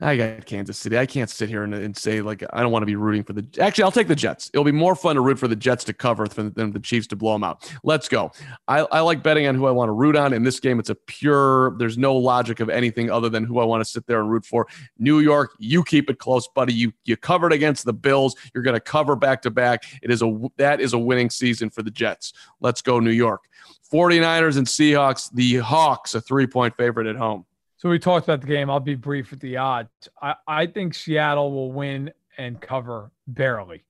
[0.03, 0.99] I got Kansas City.
[0.99, 3.35] I can't sit here and, and say like I don't want to be rooting for
[3.35, 3.47] the.
[3.61, 4.51] Actually, I'll take the Jets.
[4.53, 7.17] It'll be more fun to root for the Jets to cover than, the Chiefs to
[7.17, 7.73] blow them out.
[7.85, 8.33] Let's go.
[8.67, 10.33] I, I like betting on who I want to root on.
[10.33, 11.77] In this game, it's a pure.
[11.79, 14.45] There's no logic of anything other than who I want to sit there and root
[14.45, 14.67] for.
[14.99, 16.75] New York, you keep it close, buddy.
[16.75, 18.35] You you covered against the Bills.
[18.55, 19.85] You're going to cover back to back.
[20.03, 22.33] It is a that is a winning season for the Jets.
[22.61, 23.45] Let's go, New York.
[23.93, 25.31] 49ers and Seahawks.
[25.33, 27.45] The Hawks, a three point favorite at home.
[27.83, 28.71] So we talked about the game.
[28.71, 29.91] I'll be brief with the odds.
[30.23, 33.83] I, I think Seattle will win and cover barely.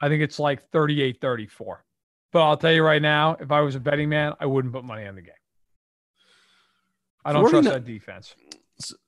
[0.00, 1.84] I think it's like 38 34.
[2.32, 4.82] But I'll tell you right now, if I was a betting man, I wouldn't put
[4.82, 5.34] money on the game.
[7.22, 8.34] I don't 49- trust that defense.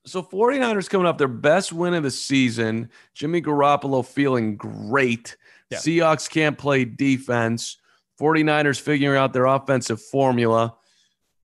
[0.05, 2.91] So 49ers coming off their best win of the season.
[3.15, 5.39] Jimmy Garoppolo feeling great.
[5.71, 5.79] Yeah.
[5.79, 7.79] Seahawks can't play defense.
[8.21, 10.75] 49ers figuring out their offensive formula.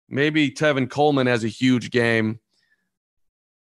[0.08, 2.40] Maybe Tevin Coleman has a huge game.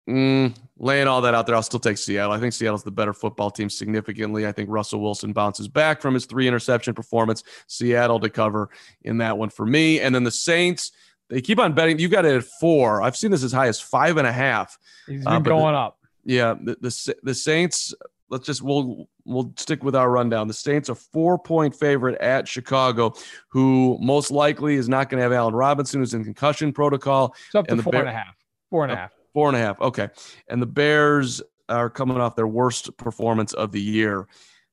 [0.09, 2.31] Mm, laying all that out there, I'll still take Seattle.
[2.31, 4.47] I think Seattle's the better football team significantly.
[4.47, 7.43] I think Russell Wilson bounces back from his three interception performance.
[7.67, 8.69] Seattle to cover
[9.03, 9.99] in that one for me.
[9.99, 10.91] And then the Saints,
[11.29, 11.99] they keep on betting.
[11.99, 13.01] You got it at four.
[13.01, 14.77] I've seen this as high as five and a half.
[15.07, 15.97] He's uh, been uh, going the, up.
[16.25, 17.93] Yeah, the, the the Saints.
[18.29, 20.47] Let's just we'll we'll stick with our rundown.
[20.47, 23.13] The Saints are four point favorite at Chicago,
[23.49, 27.35] who most likely is not going to have Allen Robinson, who's in concussion protocol.
[27.47, 28.35] It's up to and four Bear- and a half.
[28.69, 29.11] Four and a half.
[29.33, 29.79] Four and a half.
[29.79, 30.09] Okay.
[30.47, 34.27] And the Bears are coming off their worst performance of the year.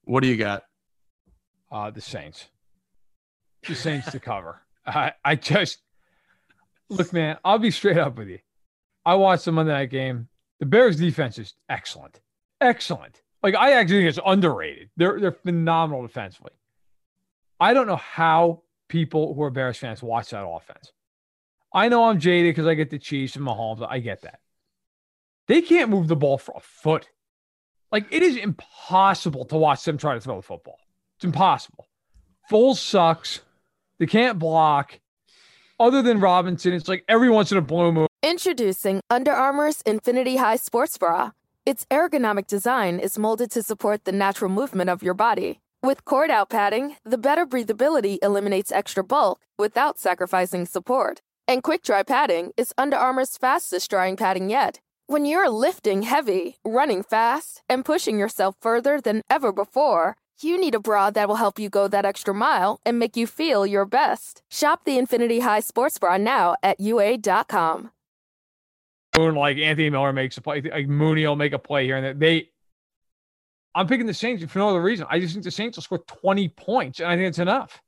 [0.04, 0.64] What do you got?
[1.70, 2.48] Uh, the Saints.
[3.66, 4.62] The Saints to cover.
[4.86, 5.82] I, I just
[6.88, 8.38] look, man, I'll be straight up with you.
[9.04, 10.28] I watched the Monday night game.
[10.60, 12.20] The Bears defense is excellent.
[12.60, 13.22] Excellent.
[13.42, 14.90] Like I actually think it's underrated.
[14.96, 16.52] They're they're phenomenal defensively.
[17.60, 20.92] I don't know how people who are Bears fans watch that offense.
[21.72, 23.86] I know I'm jaded because I get the Chiefs and Mahomes.
[23.88, 24.40] I get that.
[25.48, 27.08] They can't move the ball for a foot.
[27.90, 30.78] Like it is impossible to watch them try to throw the football.
[31.16, 31.88] It's impossible.
[32.50, 33.40] Foles sucks.
[33.98, 35.00] They can't block.
[35.80, 38.06] Other than Robinson, it's like every once in a blue moon.
[38.22, 41.30] Introducing Under Armour's Infinity High Sports Bra.
[41.64, 45.60] Its ergonomic design is molded to support the natural movement of your body.
[45.82, 51.20] With cord out padding, the better breathability eliminates extra bulk without sacrificing support.
[51.46, 56.56] And quick dry padding is Under Armour's fastest drying padding yet when you're lifting heavy,
[56.64, 61.36] running fast, and pushing yourself further than ever before, you need a bra that will
[61.36, 64.42] help you go that extra mile and make you feel your best.
[64.50, 67.90] Shop the Infinity High Sports Bra now at UA.com.
[69.16, 72.20] Moon, Like Anthony Miller makes a play, like Mooney will make a play here, and
[72.20, 72.50] they.
[73.74, 75.06] I'm picking the Saints for no other reason.
[75.08, 77.80] I just think the Saints will score 20 points, and I think it's enough.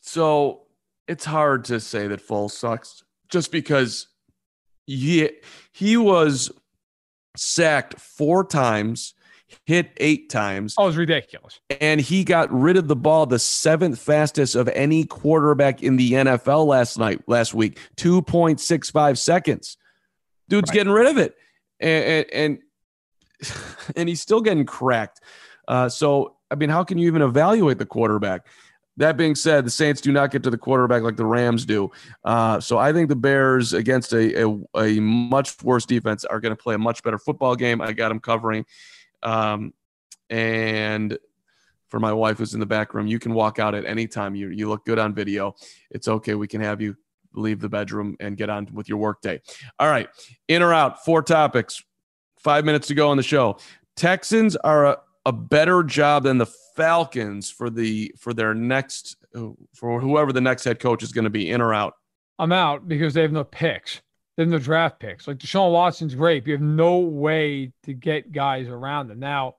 [0.00, 0.62] So
[1.06, 4.08] it's hard to say that Foles sucks just because
[4.86, 5.30] he
[5.72, 6.50] he was
[7.36, 9.14] sacked four times,
[9.64, 10.74] hit eight times.
[10.78, 11.60] Oh, it was ridiculous.
[11.80, 16.12] And he got rid of the ball the seventh fastest of any quarterback in the
[16.12, 19.76] NFL last night, last week, 2.65 seconds.
[20.48, 20.74] Dude's right.
[20.74, 21.34] getting rid of it.
[21.80, 22.58] And, and, and,
[23.96, 25.20] and he's still getting cracked.
[25.68, 28.46] Uh, so, I mean, how can you even evaluate the quarterback?
[28.98, 31.90] That being said, the Saints do not get to the quarterback like the Rams do.
[32.24, 36.54] Uh, so I think the Bears against a, a, a much worse defense are going
[36.54, 37.80] to play a much better football game.
[37.80, 38.66] I got them covering.
[39.22, 39.72] Um,
[40.28, 41.16] and
[41.88, 44.34] for my wife who's in the back room, you can walk out at any time.
[44.34, 45.54] You, you look good on video.
[45.90, 46.34] It's okay.
[46.34, 46.96] We can have you
[47.34, 49.40] leave the bedroom and get on with your workday.
[49.78, 50.08] All right.
[50.48, 51.82] In or out, four topics.
[52.38, 53.58] Five minutes to go on the show.
[53.96, 59.16] Texans are a, a better job than the Falcons for the for their next
[59.74, 61.94] for whoever the next head coach is going to be in or out?
[62.38, 64.00] I'm out because they have no picks.
[64.36, 65.28] They have no draft picks.
[65.28, 66.44] Like Deshaun Watson's great.
[66.44, 69.18] But you have no way to get guys around them.
[69.18, 69.56] Now,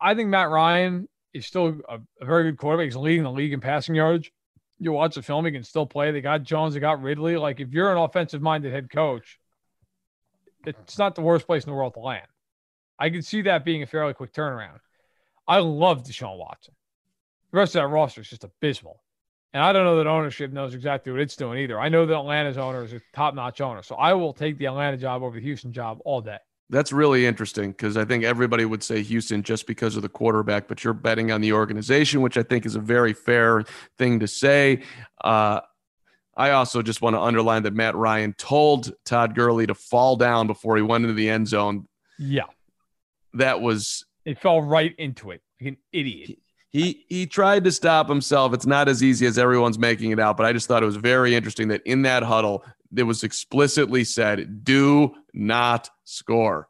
[0.00, 2.86] I think Matt Ryan is still a, a very good quarterback.
[2.86, 4.30] He's leading the league in passing yards.
[4.78, 6.10] You watch the film, he can still play.
[6.10, 7.36] They got Jones, they got Ridley.
[7.36, 9.38] Like if you're an offensive minded head coach,
[10.66, 12.26] it's not the worst place in the world to land.
[12.98, 14.78] I can see that being a fairly quick turnaround.
[15.46, 16.74] I love Deshaun Watson.
[17.52, 19.00] The rest of that roster is just abysmal.
[19.52, 21.78] And I don't know that ownership knows exactly what it's doing either.
[21.78, 23.82] I know that Atlanta's owner is a top notch owner.
[23.82, 26.38] So I will take the Atlanta job over the Houston job all day.
[26.70, 30.66] That's really interesting because I think everybody would say Houston just because of the quarterback,
[30.66, 33.64] but you're betting on the organization, which I think is a very fair
[33.96, 34.82] thing to say.
[35.22, 35.60] Uh,
[36.36, 40.46] I also just want to underline that Matt Ryan told Todd Gurley to fall down
[40.46, 41.86] before he went into the end zone.
[42.18, 42.46] Yeah.
[43.34, 46.38] That was it fell right into it like an idiot.
[46.70, 48.52] He he tried to stop himself.
[48.52, 50.96] It's not as easy as everyone's making it out, but I just thought it was
[50.96, 52.64] very interesting that in that huddle,
[52.96, 56.68] it was explicitly said, "Do not score."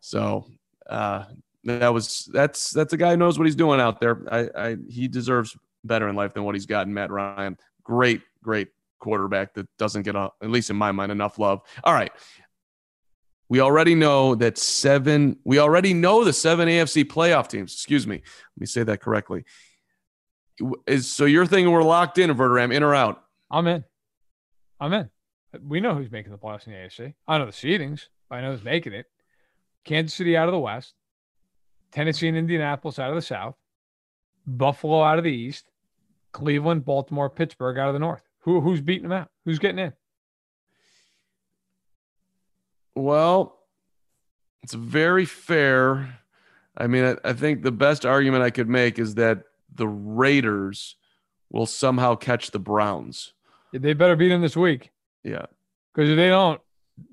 [0.00, 0.46] So
[0.88, 1.24] uh,
[1.64, 4.22] that was that's that's a guy who knows what he's doing out there.
[4.30, 6.94] I, I he deserves better in life than what he's gotten.
[6.94, 8.68] Matt Ryan, great, great
[8.98, 11.60] quarterback that doesn't get a, at least in my mind enough love.
[11.84, 12.10] All right.
[13.48, 17.72] We already know that seven, we already know the seven AFC playoff teams.
[17.72, 18.16] Excuse me.
[18.16, 19.44] Let me say that correctly.
[20.86, 23.22] Is so you're thinking we're locked in, Verderame, in or out?
[23.50, 23.84] I'm in.
[24.80, 25.10] I'm in.
[25.62, 27.14] We know who's making the playoffs in the AFC.
[27.28, 28.06] I know the seedings.
[28.30, 29.06] I know who's making it.
[29.84, 30.94] Kansas City out of the West,
[31.92, 33.54] Tennessee and Indianapolis out of the South,
[34.46, 35.70] Buffalo out of the East,
[36.32, 38.22] Cleveland, Baltimore, Pittsburgh out of the North.
[38.40, 39.28] Who who's beating them out?
[39.44, 39.92] Who's getting in?
[42.96, 43.58] Well,
[44.62, 46.18] it's very fair.
[46.76, 49.44] I mean, I, I think the best argument I could make is that
[49.74, 50.96] the Raiders
[51.50, 53.32] will somehow catch the Browns.
[53.72, 54.90] They better beat them this week.
[55.22, 55.46] Yeah.
[55.94, 56.60] Because if they don't,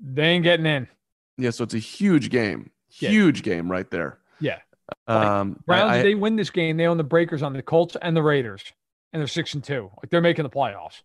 [0.02, 0.88] they ain't getting in.
[1.36, 1.50] Yeah.
[1.50, 2.70] So it's a huge game.
[2.98, 3.10] Yeah.
[3.10, 4.18] Huge game right there.
[4.40, 4.58] Yeah.
[5.06, 7.96] Um, Browns, I- if they win this game, they own the breakers on the Colts
[8.00, 8.62] and the Raiders,
[9.12, 9.90] and they're six and two.
[10.02, 11.02] Like they're making the playoffs.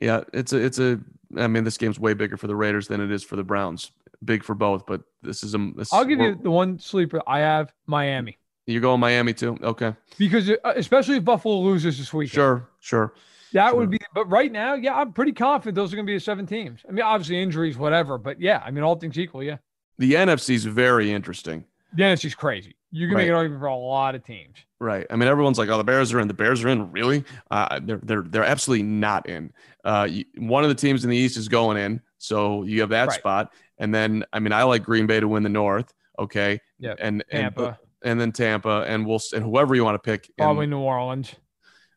[0.00, 1.00] Yeah, it's a it's a.
[1.36, 3.92] I mean, this game's way bigger for the Raiders than it is for the Browns.
[4.24, 5.72] Big for both, but this is a.
[5.76, 9.56] This, I'll give you the one sleeper I have: Miami, You're going Miami too.
[9.62, 13.14] Okay, because uh, especially if Buffalo loses this weekend, sure, sure.
[13.52, 13.78] that sure.
[13.78, 13.98] would be.
[14.14, 16.80] But right now, yeah, I'm pretty confident those are going to be the seven teams.
[16.88, 19.58] I mean, obviously injuries, whatever, but yeah, I mean, all things equal, yeah.
[19.98, 21.64] The NFC's very interesting.
[21.92, 22.74] The NFC's crazy.
[22.92, 23.28] You can make Right.
[23.30, 24.56] an argument for a lot of teams.
[24.80, 25.06] Right.
[25.10, 26.28] I mean, everyone's like, "Oh, the Bears are in.
[26.28, 27.24] The Bears are in." Really?
[27.50, 29.52] Uh, they're they're they're absolutely not in.
[29.84, 32.90] Uh, you, one of the teams in the East is going in, so you have
[32.90, 33.18] that Right.
[33.18, 33.52] spot.
[33.78, 35.92] And then, I mean, I like Green Bay to win the North.
[36.18, 36.60] Okay.
[36.78, 36.94] Yeah.
[36.98, 40.26] And and Tampa, and then Tampa, and we'll and whoever you want to pick.
[40.38, 41.34] and- probably New Orleans,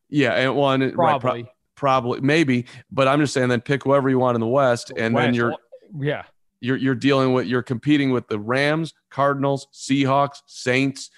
[0.10, 1.52] yeah, and one right, pro- probably.
[1.76, 5.16] probably maybe, but I'm just saying then pick whoever you want in the West, and
[5.18, 5.56] then you're
[6.00, 6.24] yeah,
[6.64, 11.12] you're you're dealing with you're competing with the Rams, Cardinals, Seahawks, Saints,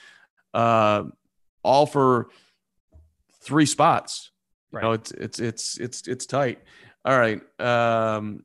[0.54, 1.04] uh,
[1.64, 2.30] all for
[3.41, 4.32] three spots.
[4.74, 5.00] You know, Right.
[5.00, 6.60] it's it's it's it's it's tight.
[7.06, 7.39] All right.
[7.62, 8.43] Um,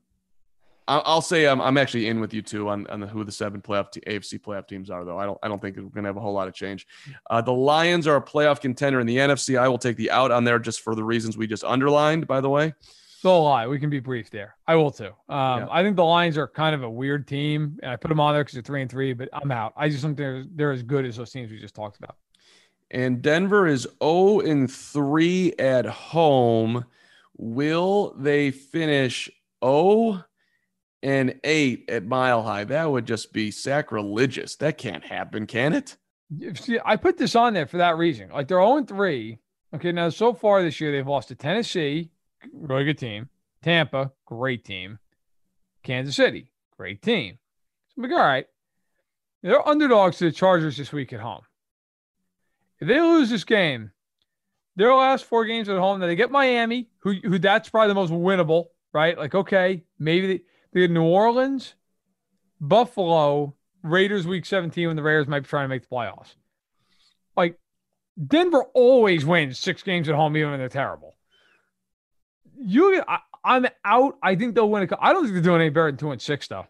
[0.86, 3.32] I'll, I'll say I'm I'm actually in with you too on, on the, who the
[3.32, 5.18] seven playoff te- AFC playoff teams are though.
[5.18, 6.86] I don't I don't think we're gonna have a whole lot of change.
[7.30, 9.58] Uh, the Lions are a playoff contender in the NFC.
[9.58, 12.26] I will take the out on there just for the reasons we just underlined.
[12.26, 12.74] By the way,
[13.20, 13.66] so a lie.
[13.66, 14.56] We can be brief there.
[14.66, 15.10] I will too.
[15.28, 15.66] Um, Yeah.
[15.70, 18.32] I think the Lions are kind of a weird team, and I put them on
[18.32, 19.12] there because they're three and three.
[19.12, 19.74] But I'm out.
[19.76, 22.16] I just think they're they're as good as those teams we just talked about.
[22.90, 26.84] And Denver is 0 and 3 at home.
[27.36, 29.30] Will they finish
[29.62, 30.24] 0
[31.02, 32.64] and 8 at Mile High?
[32.64, 34.56] That would just be sacrilegious.
[34.56, 35.96] That can't happen, can it?
[36.54, 38.30] See, I put this on there for that reason.
[38.30, 39.38] Like they're 0 3.
[39.74, 42.10] Okay, now so far this year they've lost to Tennessee,
[42.52, 43.28] really good team.
[43.62, 44.98] Tampa, great team.
[45.82, 47.38] Kansas City, great team.
[47.88, 48.46] So I'm like, all right.
[49.42, 51.42] They're underdogs to the Chargers this week at home.
[52.78, 53.90] If they lose this game,
[54.76, 57.94] their last four games at home, then they get Miami, who who that's probably the
[57.94, 59.16] most winnable, right?
[59.16, 61.74] Like, okay, maybe they, they get New Orleans,
[62.60, 66.34] Buffalo, Raiders week 17 when the Raiders might be trying to make the playoffs.
[67.36, 67.58] Like
[68.26, 71.16] Denver always wins six games at home, even when they're terrible.
[72.62, 74.18] You, I, I'm out.
[74.22, 74.88] I think they'll win.
[74.90, 76.66] A, I don't think they're doing any better than two and six though,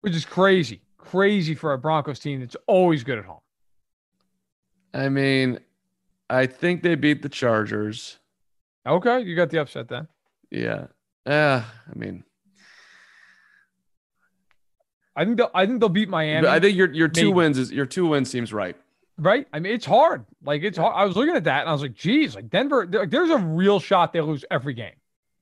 [0.00, 3.40] which is crazy, crazy for a Broncos team that's always good at home.
[4.94, 5.58] I mean,
[6.30, 8.18] I think they beat the Chargers.
[8.86, 10.08] Okay, you got the upset then.
[10.50, 10.86] Yeah.
[11.26, 12.22] Uh, I mean,
[15.16, 16.42] I think they'll, I think they'll beat Miami.
[16.42, 17.32] but I think your your two maybe.
[17.34, 18.76] wins is your two wins seems right.
[19.18, 19.46] Right?
[19.52, 20.24] I mean, it's hard.
[20.44, 20.94] Like it's hard.
[20.94, 23.38] I was looking at that and I was like, geez, like Denver, there- there's a
[23.38, 24.92] real shot they lose every game.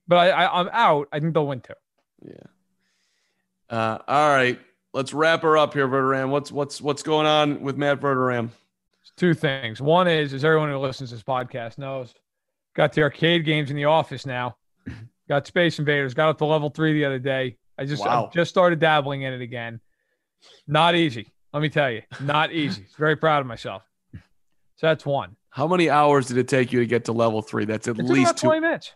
[0.06, 1.08] But I, I I'm out.
[1.12, 1.72] I think they'll win two.
[2.24, 2.34] Yeah.
[3.70, 4.58] Uh, all right.
[4.92, 6.28] Let's wrap her up here, Verderame.
[6.30, 8.50] What's what's what's going on with Matt Verderame?
[9.16, 9.80] Two things.
[9.80, 12.14] One is, as everyone who listens to this podcast knows,
[12.74, 14.56] got the arcade games in the office now.
[15.28, 16.14] got Space Invaders.
[16.14, 17.56] Got up to level three the other day.
[17.78, 18.28] I just Wow.
[18.30, 19.80] I just started dabbling in it again.
[20.66, 21.32] Not easy.
[21.54, 22.84] Let me tell you, not easy.
[22.98, 23.82] Very proud of myself.
[24.12, 25.36] So that's one.
[25.50, 27.64] How many hours did it take you to get to level three?
[27.64, 28.92] That's at It least two, 20 minutes.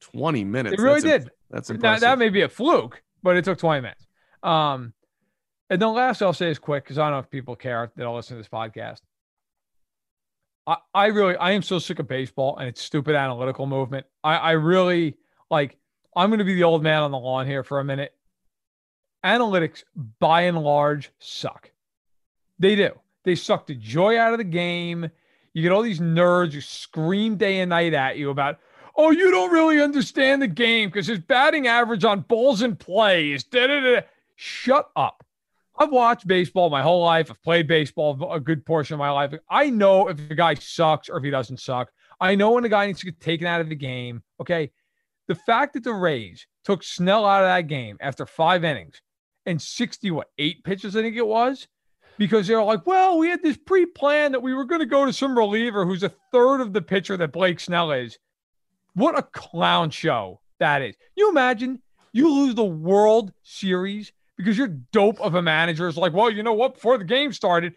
[0.00, 0.74] 20 minutes.
[0.74, 1.32] It really That's did.
[1.50, 2.00] That's Now, impressive.
[2.02, 4.06] that may be a fluke, but it took 20 minutes.
[4.44, 4.92] Um,
[5.70, 8.06] and the last I'll say is quick because I don't know if people care that
[8.06, 9.00] I'll listen to this podcast.
[10.68, 14.06] I, I really I am so sick of baseball and its stupid analytical movement.
[14.22, 15.16] I, I really
[15.50, 15.76] like
[16.14, 18.14] I'm gonna be the old man on the lawn here for a minute.
[19.24, 19.82] Analytics
[20.20, 21.71] by and large suck.
[22.62, 22.90] They do.
[23.24, 25.10] They suck the joy out of the game.
[25.52, 28.60] You get all these nerds who scream day and night at you about,
[28.96, 33.32] oh, you don't really understand the game because his batting average on balls in play
[33.32, 34.00] is da da da.
[34.36, 35.24] Shut up.
[35.76, 37.32] I've watched baseball my whole life.
[37.32, 39.34] I've played baseball a good portion of my life.
[39.50, 41.90] I know if the guy sucks or if he doesn't suck.
[42.20, 44.22] I know when the guy needs to get taken out of the game.
[44.40, 44.70] Okay.
[45.26, 49.02] The fact that the Rays took Snell out of that game after five innings
[49.46, 51.66] and 60, what, eight pitches, I think it was,
[52.18, 55.04] because they're like, well, we had this pre plan that we were going to go
[55.04, 58.18] to some reliever who's a third of the pitcher that Blake Snell is.
[58.94, 60.94] What a clown show that is.
[61.16, 61.80] You imagine
[62.12, 66.42] you lose the World Series because you're dope of a manager is like, well, you
[66.42, 66.74] know what?
[66.74, 67.74] Before the game started,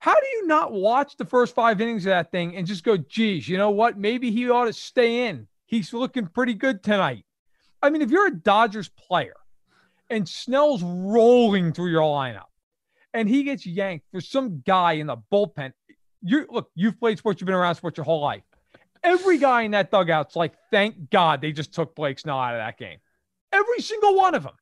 [0.00, 2.96] how do you not watch the first five innings of that thing and just go,
[2.96, 3.98] geez, you know what?
[3.98, 5.46] Maybe he ought to stay in.
[5.66, 7.24] He's looking pretty good tonight.
[7.82, 9.36] I mean, if you're a Dodgers player
[10.10, 12.47] and Snell's rolling through your lineup
[13.14, 15.72] and he gets yanked for some guy in the bullpen,
[16.22, 18.42] you look, you've played sports, you've been around sports your whole life.
[19.02, 22.58] Every guy in that dugout's like, thank God they just took Blake Snell out of
[22.58, 22.98] that game.
[23.52, 24.54] Every single one of them.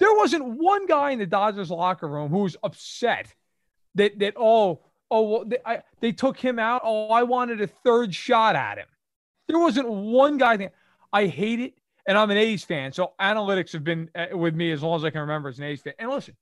[0.00, 3.32] There wasn't one guy in the Dodgers locker room who was upset
[3.94, 6.82] that that oh oh well, they, I, they took him out.
[6.84, 8.86] Oh, I wanted a third shot at him.
[9.48, 10.56] There wasn't one guy.
[10.56, 10.72] That,
[11.12, 11.74] I hate it,
[12.06, 15.04] and I'm an A's fan, so analytics have been uh, with me as long as
[15.04, 15.94] I can remember as an A's fan.
[15.98, 16.36] And listen,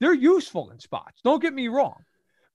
[0.00, 1.20] they're useful in spots.
[1.22, 2.02] Don't get me wrong,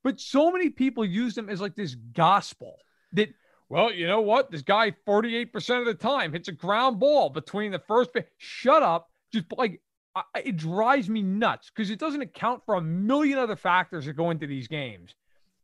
[0.03, 2.77] but so many people use them as like this gospel
[3.13, 3.29] that.
[3.67, 4.51] Well, you know what?
[4.51, 8.11] This guy 48% of the time hits a ground ball between the first.
[8.37, 9.09] Shut up.
[9.33, 9.81] Just like
[10.15, 14.13] I, it drives me nuts because it doesn't account for a million other factors that
[14.13, 15.13] go into these games,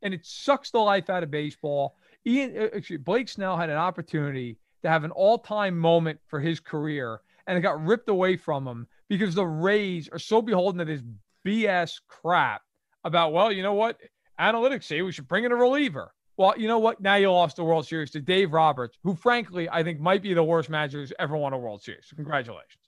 [0.02, 1.96] and it sucks the life out of baseball.
[2.28, 6.60] Ian, uh, actually, Blake Snell had an opportunity to have an all-time moment for his
[6.60, 10.86] career, and it got ripped away from him because the Rays are so beholden to
[10.86, 11.02] this
[11.46, 12.62] BS crap
[13.04, 13.34] about.
[13.34, 13.98] Well, you know what?
[14.40, 16.14] Analytics say we should bring in a reliever.
[16.38, 17.02] Well, you know what?
[17.02, 20.34] Now you lost the World Series to Dave Roberts, who, frankly, I think might be
[20.34, 22.06] the worst manager who's ever won a World Series.
[22.16, 22.82] Congratulations.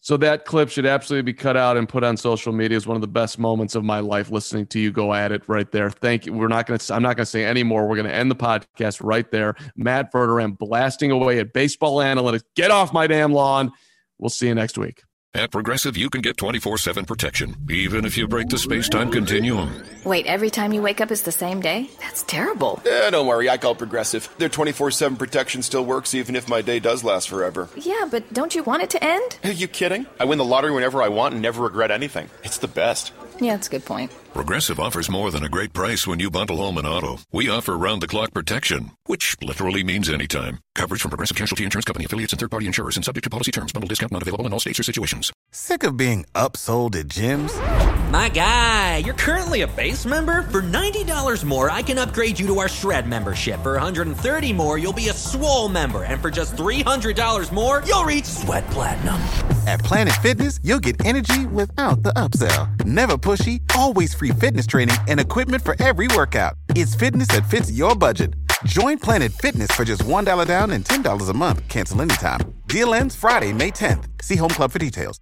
[0.00, 2.76] So that clip should absolutely be cut out and put on social media.
[2.76, 5.48] Is one of the best moments of my life listening to you go at it
[5.48, 5.88] right there.
[5.88, 6.34] Thank you.
[6.34, 6.94] We're not going to.
[6.94, 7.86] I'm not going to say any more.
[7.86, 9.54] We're going to end the podcast right there.
[9.76, 12.42] Matt Verderame blasting away at baseball analytics.
[12.54, 13.72] Get off my damn lawn.
[14.18, 15.02] We'll see you next week.
[15.36, 19.10] At Progressive, you can get 24 7 protection, even if you break the space time
[19.10, 19.82] continuum.
[20.04, 21.90] Wait, every time you wake up is the same day?
[22.00, 22.80] That's terrible.
[22.86, 24.28] Eh, don't worry, I call Progressive.
[24.38, 27.68] Their 24 7 protection still works even if my day does last forever.
[27.76, 29.38] Yeah, but don't you want it to end?
[29.42, 30.06] Are you kidding?
[30.20, 32.30] I win the lottery whenever I want and never regret anything.
[32.44, 33.12] It's the best.
[33.40, 34.12] Yeah, that's a good point.
[34.34, 37.20] Progressive offers more than a great price when you bundle home and auto.
[37.30, 40.58] We offer round the clock protection, which literally means anytime.
[40.74, 43.52] Coverage from Progressive Casualty Insurance Company affiliates and third party insurers and subject to policy
[43.52, 43.72] terms.
[43.72, 45.32] Bundle discount not available in all states or situations.
[45.52, 47.54] Sick of being upsold at gyms?
[48.10, 50.42] My guy, you're currently a base member?
[50.42, 53.60] For $90 more, I can upgrade you to our Shred membership.
[53.62, 56.02] For 130 more, you'll be a Swole member.
[56.02, 59.14] And for just $300 more, you'll reach Sweat Platinum.
[59.66, 62.84] At Planet Fitness, you'll get energy without the upsell.
[62.84, 66.54] Never pushy, always free fitness training and equipment for every workout.
[66.70, 68.34] It's fitness that fits your budget.
[68.64, 71.68] Join Planet Fitness for just $1 down and $10 a month.
[71.68, 72.40] Cancel anytime.
[72.66, 74.04] Deal ends Friday, May 10th.
[74.22, 75.18] See Home Club for details.